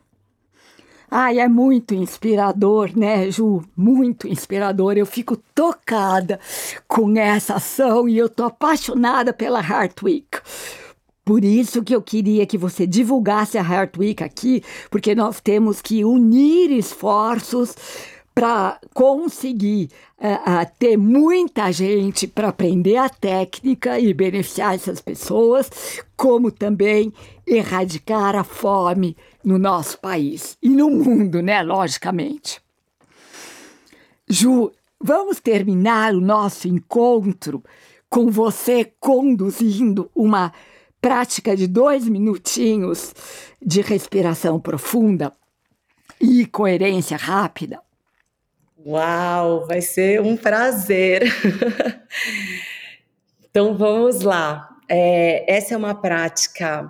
Ai, 1.08 1.38
é 1.38 1.48
muito 1.48 1.94
inspirador, 1.94 2.90
né, 2.98 3.30
Ju? 3.30 3.62
Muito 3.76 4.26
inspirador. 4.26 4.98
Eu 4.98 5.06
fico 5.06 5.36
tocada 5.54 6.40
com 6.88 7.16
essa 7.16 7.54
ação 7.54 8.08
e 8.08 8.18
eu 8.18 8.28
tô 8.28 8.44
apaixonada 8.44 9.32
pela 9.32 9.60
Heart 9.60 10.02
Week. 10.02 10.26
Por 11.24 11.44
isso 11.44 11.82
que 11.82 11.94
eu 11.94 12.02
queria 12.02 12.46
que 12.46 12.58
você 12.58 12.86
divulgasse 12.86 13.56
a 13.56 13.62
Heart 13.62 13.96
Week 13.96 14.22
aqui, 14.22 14.62
porque 14.90 15.14
nós 15.14 15.40
temos 15.40 15.80
que 15.80 16.04
unir 16.04 16.70
esforços 16.70 17.74
para 18.36 18.78
conseguir 18.92 19.88
uh, 20.18 20.70
ter 20.78 20.98
muita 20.98 21.72
gente 21.72 22.26
para 22.26 22.48
aprender 22.48 22.98
a 22.98 23.08
técnica 23.08 23.98
e 23.98 24.12
beneficiar 24.12 24.74
essas 24.74 25.00
pessoas, 25.00 25.70
como 26.14 26.50
também 26.50 27.14
erradicar 27.46 28.36
a 28.36 28.44
fome 28.44 29.16
no 29.42 29.58
nosso 29.58 29.98
país 30.00 30.58
e 30.62 30.68
no 30.68 30.90
mundo, 30.90 31.40
né? 31.40 31.62
Logicamente. 31.62 32.60
Ju, 34.28 34.70
vamos 35.00 35.40
terminar 35.40 36.14
o 36.14 36.20
nosso 36.20 36.68
encontro 36.68 37.64
com 38.10 38.30
você 38.30 38.92
conduzindo 39.00 40.10
uma 40.14 40.52
prática 41.00 41.56
de 41.56 41.66
dois 41.66 42.06
minutinhos 42.06 43.14
de 43.64 43.80
respiração 43.80 44.60
profunda 44.60 45.32
e 46.20 46.44
coerência 46.44 47.16
rápida. 47.16 47.85
Uau, 48.86 49.66
vai 49.66 49.80
ser 49.80 50.20
um 50.20 50.36
prazer. 50.36 51.22
então 53.50 53.76
vamos 53.76 54.20
lá. 54.20 54.68
É, 54.88 55.44
essa 55.52 55.74
é 55.74 55.76
uma 55.76 55.92
prática 55.92 56.88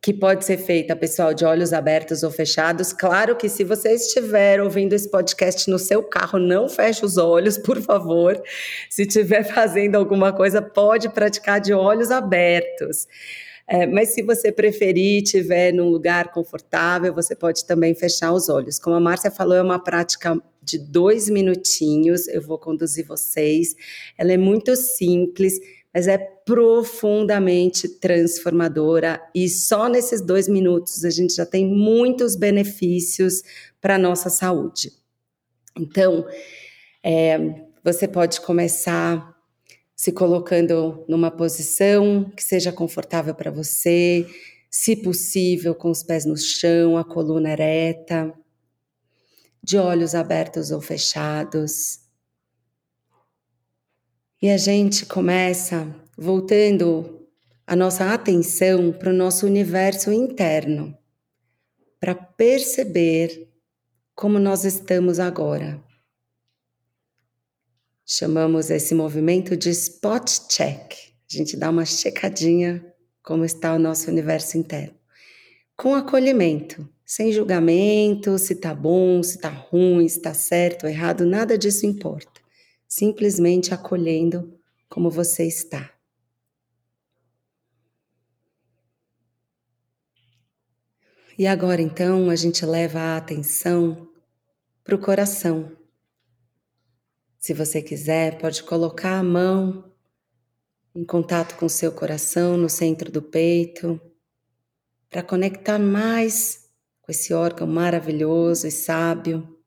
que 0.00 0.12
pode 0.12 0.44
ser 0.44 0.58
feita, 0.58 0.96
pessoal, 0.96 1.32
de 1.32 1.44
olhos 1.44 1.72
abertos 1.72 2.24
ou 2.24 2.30
fechados. 2.32 2.92
Claro 2.92 3.36
que 3.36 3.48
se 3.48 3.62
você 3.62 3.94
estiver 3.94 4.60
ouvindo 4.60 4.94
esse 4.94 5.08
podcast 5.08 5.70
no 5.70 5.78
seu 5.78 6.02
carro, 6.02 6.40
não 6.40 6.68
feche 6.68 7.04
os 7.04 7.16
olhos, 7.16 7.56
por 7.56 7.80
favor. 7.80 8.42
Se 8.90 9.02
estiver 9.02 9.44
fazendo 9.46 9.94
alguma 9.94 10.32
coisa, 10.32 10.60
pode 10.60 11.08
praticar 11.08 11.60
de 11.60 11.72
olhos 11.72 12.10
abertos. 12.10 13.06
É, 13.72 13.86
mas 13.86 14.10
se 14.10 14.20
você 14.20 14.52
preferir, 14.52 15.22
tiver 15.22 15.72
num 15.72 15.88
lugar 15.88 16.30
confortável, 16.30 17.14
você 17.14 17.34
pode 17.34 17.64
também 17.64 17.94
fechar 17.94 18.30
os 18.30 18.50
olhos. 18.50 18.78
Como 18.78 18.94
a 18.94 19.00
Márcia 19.00 19.30
falou, 19.30 19.56
é 19.56 19.62
uma 19.62 19.82
prática 19.82 20.38
de 20.62 20.78
dois 20.78 21.30
minutinhos. 21.30 22.28
Eu 22.28 22.42
vou 22.42 22.58
conduzir 22.58 23.06
vocês. 23.06 23.74
Ela 24.18 24.32
é 24.32 24.36
muito 24.36 24.76
simples, 24.76 25.58
mas 25.94 26.06
é 26.06 26.18
profundamente 26.18 27.88
transformadora. 27.88 29.18
E 29.34 29.48
só 29.48 29.88
nesses 29.88 30.20
dois 30.20 30.48
minutos 30.48 31.02
a 31.02 31.10
gente 31.10 31.34
já 31.34 31.46
tem 31.46 31.66
muitos 31.66 32.36
benefícios 32.36 33.42
para 33.80 33.96
nossa 33.96 34.28
saúde. 34.28 34.92
Então, 35.78 36.26
é, 37.02 37.38
você 37.82 38.06
pode 38.06 38.38
começar 38.42 39.31
se 40.02 40.10
colocando 40.10 41.04
numa 41.06 41.30
posição 41.30 42.28
que 42.36 42.42
seja 42.42 42.72
confortável 42.72 43.36
para 43.36 43.52
você, 43.52 44.26
se 44.68 44.96
possível, 44.96 45.76
com 45.76 45.92
os 45.92 46.02
pés 46.02 46.24
no 46.24 46.36
chão, 46.36 46.98
a 46.98 47.04
coluna 47.04 47.52
ereta, 47.52 48.34
de 49.62 49.78
olhos 49.78 50.16
abertos 50.16 50.72
ou 50.72 50.80
fechados. 50.80 52.00
E 54.42 54.50
a 54.50 54.56
gente 54.56 55.06
começa 55.06 55.94
voltando 56.18 57.24
a 57.64 57.76
nossa 57.76 58.12
atenção 58.12 58.90
para 58.90 59.10
o 59.10 59.16
nosso 59.16 59.46
universo 59.46 60.12
interno, 60.12 60.98
para 62.00 62.12
perceber 62.12 63.48
como 64.16 64.40
nós 64.40 64.64
estamos 64.64 65.20
agora. 65.20 65.80
Chamamos 68.14 68.68
esse 68.68 68.94
movimento 68.94 69.56
de 69.56 69.70
spot 69.70 70.46
check. 70.46 70.92
A 70.92 71.34
gente 71.34 71.56
dá 71.56 71.70
uma 71.70 71.86
checadinha 71.86 72.94
como 73.22 73.42
está 73.42 73.72
o 73.72 73.78
nosso 73.78 74.10
universo 74.10 74.58
interno. 74.58 74.94
Com 75.74 75.94
acolhimento, 75.94 76.86
sem 77.06 77.32
julgamento, 77.32 78.36
se 78.36 78.56
tá 78.56 78.74
bom, 78.74 79.22
se 79.22 79.38
tá 79.38 79.48
ruim, 79.48 80.06
se 80.06 80.20
tá 80.20 80.34
certo 80.34 80.86
errado, 80.86 81.24
nada 81.24 81.56
disso 81.56 81.86
importa. 81.86 82.42
Simplesmente 82.86 83.72
acolhendo 83.72 84.60
como 84.90 85.10
você 85.10 85.46
está. 85.46 85.90
E 91.38 91.46
agora 91.46 91.80
então 91.80 92.28
a 92.28 92.36
gente 92.36 92.66
leva 92.66 92.98
a 92.98 93.16
atenção 93.16 94.06
para 94.84 94.96
o 94.96 94.98
coração 94.98 95.80
se 97.42 97.52
você 97.52 97.82
quiser, 97.82 98.38
pode 98.38 98.62
colocar 98.62 99.18
a 99.18 99.22
mão 99.22 99.92
em 100.94 101.04
contato 101.04 101.56
com 101.56 101.66
o 101.66 101.68
seu 101.68 101.90
coração 101.90 102.56
no 102.56 102.68
centro 102.68 103.10
do 103.10 103.20
peito, 103.20 104.00
para 105.10 105.24
conectar 105.24 105.76
mais 105.76 106.70
com 107.00 107.10
esse 107.10 107.34
órgão 107.34 107.66
maravilhoso 107.66 108.68
e 108.68 108.70
sábio. 108.70 109.60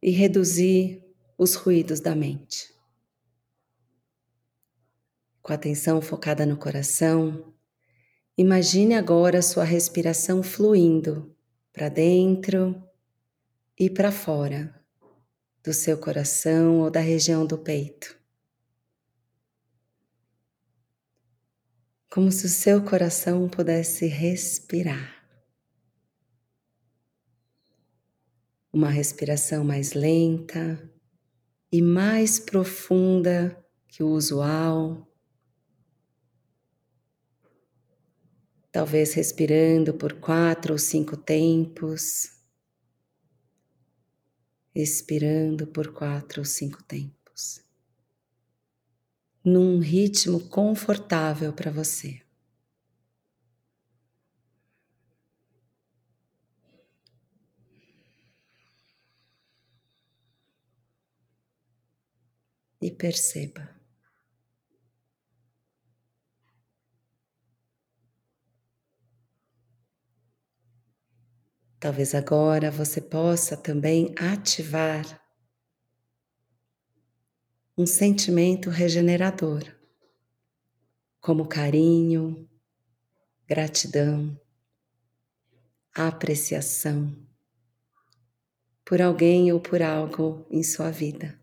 E 0.00 0.12
reduzir 0.12 1.04
os 1.36 1.56
ruídos 1.56 1.98
da 1.98 2.14
mente. 2.14 2.72
Com 5.42 5.50
a 5.50 5.56
atenção 5.56 6.00
focada 6.00 6.46
no 6.46 6.56
coração, 6.56 7.52
imagine 8.38 8.94
agora 8.94 9.42
sua 9.42 9.64
respiração 9.64 10.44
fluindo 10.44 11.34
para 11.72 11.88
dentro 11.88 12.88
e 13.80 13.88
para 13.88 14.12
fora 14.12 14.78
do 15.64 15.72
seu 15.72 15.96
coração 15.96 16.80
ou 16.80 16.90
da 16.90 17.00
região 17.00 17.46
do 17.46 17.56
peito. 17.56 18.14
Como 22.10 22.30
se 22.30 22.44
o 22.44 22.48
seu 22.50 22.84
coração 22.84 23.48
pudesse 23.48 24.06
respirar. 24.06 25.24
Uma 28.70 28.90
respiração 28.90 29.64
mais 29.64 29.94
lenta 29.94 30.78
e 31.72 31.80
mais 31.80 32.38
profunda 32.38 33.64
que 33.88 34.02
o 34.02 34.10
usual. 34.10 35.10
Talvez 38.70 39.14
respirando 39.14 39.94
por 39.94 40.20
quatro 40.20 40.74
ou 40.74 40.78
cinco 40.78 41.16
tempos 41.16 42.39
expirando 44.74 45.66
por 45.66 45.92
quatro 45.92 46.40
ou 46.40 46.44
cinco 46.44 46.82
tempos, 46.84 47.60
num 49.44 49.80
ritmo 49.80 50.40
confortável 50.48 51.52
para 51.52 51.70
você. 51.70 52.20
E 62.82 62.90
perceba. 62.90 63.79
Talvez 71.80 72.14
agora 72.14 72.70
você 72.70 73.00
possa 73.00 73.56
também 73.56 74.14
ativar 74.18 75.18
um 77.74 77.86
sentimento 77.86 78.68
regenerador, 78.68 79.64
como 81.18 81.48
carinho, 81.48 82.46
gratidão, 83.46 84.38
apreciação 85.94 87.16
por 88.84 89.00
alguém 89.00 89.50
ou 89.50 89.58
por 89.58 89.80
algo 89.80 90.46
em 90.50 90.62
sua 90.62 90.90
vida. 90.90 91.40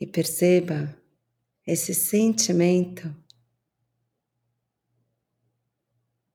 E 0.00 0.04
perceba 0.04 1.00
esse 1.64 1.94
sentimento 1.94 3.21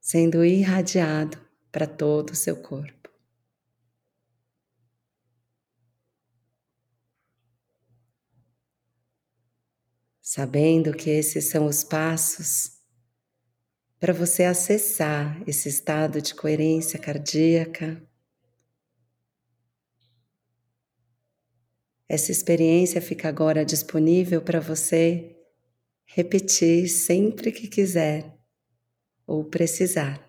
sendo 0.08 0.42
irradiado 0.42 1.38
para 1.70 1.86
todo 1.86 2.30
o 2.30 2.34
seu 2.34 2.56
corpo. 2.56 3.10
Sabendo 10.22 10.94
que 10.94 11.10
esses 11.10 11.50
são 11.50 11.66
os 11.66 11.84
passos 11.84 12.78
para 14.00 14.14
você 14.14 14.44
acessar 14.44 15.46
esse 15.46 15.68
estado 15.68 16.22
de 16.22 16.34
coerência 16.34 16.98
cardíaca. 16.98 18.02
Essa 22.08 22.32
experiência 22.32 23.02
fica 23.02 23.28
agora 23.28 23.62
disponível 23.62 24.40
para 24.40 24.58
você 24.58 25.36
repetir 26.06 26.88
sempre 26.88 27.52
que 27.52 27.68
quiser 27.68 28.37
ou 29.28 29.44
precisar. 29.44 30.26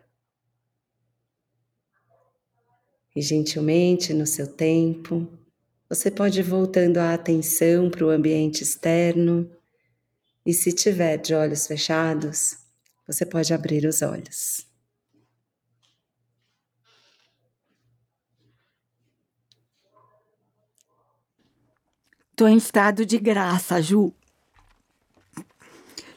E 3.16 3.22
gentilmente, 3.22 4.14
no 4.14 4.28
seu 4.28 4.46
tempo, 4.46 5.26
você 5.88 6.12
pode 6.12 6.42
ir 6.42 6.44
voltando 6.44 6.98
a 6.98 7.14
atenção 7.14 7.90
para 7.90 8.06
o 8.06 8.10
ambiente 8.10 8.62
externo 8.62 9.50
e, 10.46 10.54
se 10.54 10.74
tiver 10.74 11.18
de 11.18 11.34
olhos 11.34 11.66
fechados, 11.66 12.58
você 13.08 13.26
pode 13.26 13.54
abrir 13.54 13.86
os 13.86 14.02
olhos. 14.02 14.68
Estou 22.32 22.48
em 22.48 22.58
estado 22.58 23.06
de 23.06 23.18
graça, 23.18 23.82
Ju. 23.82 24.14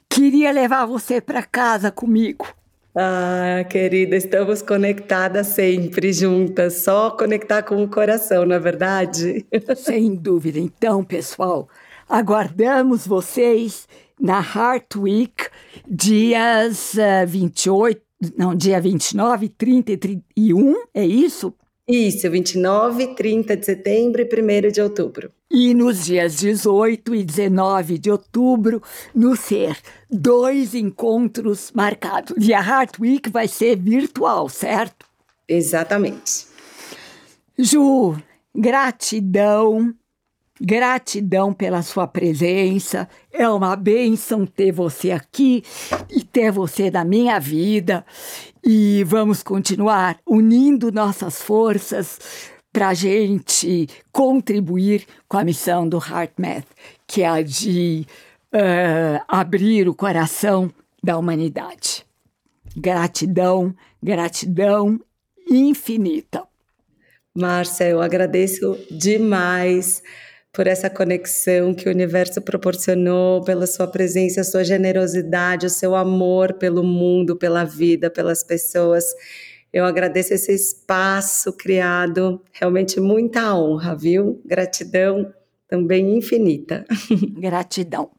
Queria 0.08 0.52
levar 0.52 0.84
você 0.84 1.20
para 1.20 1.42
casa 1.42 1.90
comigo. 1.90 2.61
Ah, 2.94 3.64
querida, 3.70 4.16
estamos 4.16 4.60
conectadas 4.60 5.46
sempre 5.46 6.12
juntas, 6.12 6.82
só 6.84 7.10
conectar 7.10 7.62
com 7.62 7.82
o 7.82 7.88
coração, 7.88 8.44
não 8.44 8.54
é 8.54 8.58
verdade? 8.58 9.46
Sem 9.76 10.14
dúvida. 10.14 10.58
Então, 10.58 11.02
pessoal, 11.02 11.66
aguardamos 12.06 13.06
vocês 13.06 13.88
na 14.20 14.40
Heart 14.40 14.96
Week, 14.96 15.48
dias 15.88 16.92
uh, 16.92 17.00
eh, 17.00 17.26
28, 17.26 18.02
não, 18.36 18.54
dia 18.54 18.78
29, 18.78 19.48
30 19.48 19.92
e 19.92 19.96
31, 19.96 20.74
é 20.92 21.06
isso? 21.06 21.54
Isso, 21.88 22.30
29, 22.30 23.14
30 23.14 23.56
de 23.56 23.64
setembro 23.64 24.20
e 24.20 24.68
1 24.68 24.70
de 24.70 24.82
outubro. 24.82 25.32
E 25.54 25.74
nos 25.74 26.06
dias 26.06 26.36
18 26.36 27.14
e 27.14 27.22
19 27.22 27.98
de 27.98 28.10
outubro, 28.10 28.82
no 29.14 29.36
SER, 29.36 29.76
dois 30.10 30.74
encontros 30.74 31.70
marcados. 31.74 32.48
E 32.48 32.54
a 32.54 32.66
Heart 32.66 32.98
Week 32.98 33.28
vai 33.28 33.46
ser 33.46 33.76
virtual, 33.76 34.48
certo? 34.48 35.04
Exatamente. 35.46 36.46
Ju, 37.58 38.16
gratidão, 38.54 39.94
gratidão 40.58 41.52
pela 41.52 41.82
sua 41.82 42.06
presença. 42.06 43.06
É 43.30 43.46
uma 43.46 43.76
bênção 43.76 44.46
ter 44.46 44.72
você 44.72 45.10
aqui 45.10 45.62
e 46.08 46.24
ter 46.24 46.50
você 46.50 46.90
na 46.90 47.04
minha 47.04 47.38
vida. 47.38 48.06
E 48.64 49.04
vamos 49.04 49.42
continuar 49.42 50.18
unindo 50.26 50.90
nossas 50.90 51.42
forças 51.42 52.51
para 52.72 52.88
a 52.88 52.94
gente 52.94 53.88
contribuir 54.10 55.06
com 55.28 55.36
a 55.36 55.44
missão 55.44 55.88
do 55.88 55.98
HeartMath, 55.98 56.66
que 57.06 57.22
é 57.22 57.26
a 57.26 57.42
de 57.42 58.06
uh, 58.54 59.22
abrir 59.28 59.88
o 59.88 59.94
coração 59.94 60.72
da 61.02 61.18
humanidade. 61.18 62.06
Gratidão, 62.76 63.74
gratidão 64.02 64.98
infinita. 65.50 66.42
Márcia, 67.34 67.88
eu 67.88 68.00
agradeço 68.00 68.78
demais 68.90 70.02
por 70.52 70.66
essa 70.66 70.90
conexão 70.90 71.74
que 71.74 71.88
o 71.88 71.90
universo 71.90 72.42
proporcionou, 72.42 73.42
pela 73.42 73.66
sua 73.66 73.86
presença, 73.86 74.42
a 74.42 74.44
sua 74.44 74.62
generosidade, 74.62 75.66
o 75.66 75.70
seu 75.70 75.94
amor 75.94 76.54
pelo 76.54 76.84
mundo, 76.84 77.36
pela 77.36 77.64
vida, 77.64 78.10
pelas 78.10 78.44
pessoas. 78.44 79.04
Eu 79.72 79.86
agradeço 79.86 80.34
esse 80.34 80.52
espaço 80.52 81.52
criado, 81.54 82.42
realmente 82.52 83.00
muita 83.00 83.54
honra, 83.54 83.96
viu? 83.96 84.42
Gratidão 84.44 85.32
também 85.66 86.18
infinita. 86.18 86.84
Gratidão. 87.38 88.10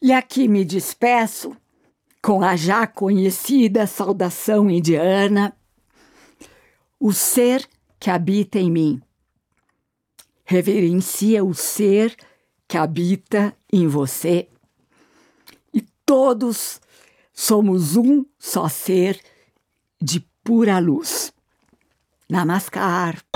E 0.00 0.12
aqui 0.12 0.46
me 0.46 0.64
despeço 0.64 1.56
com 2.22 2.40
a 2.42 2.54
já 2.54 2.86
conhecida 2.86 3.84
saudação 3.84 4.70
indiana: 4.70 5.56
o 7.00 7.12
ser 7.12 7.68
que 7.98 8.08
habita 8.08 8.60
em 8.60 8.70
mim. 8.70 9.02
Reverencia 10.44 11.44
o 11.44 11.52
ser 11.52 12.14
que 12.68 12.78
habita 12.78 13.52
em 13.72 13.88
você. 13.88 14.48
E 15.74 15.82
todos 16.06 16.80
somos 17.32 17.96
um 17.96 18.24
só 18.38 18.68
ser 18.68 19.20
de 20.00 20.24
pura 20.42 20.80
luz. 20.80 21.32
Namaskar. 22.28 23.27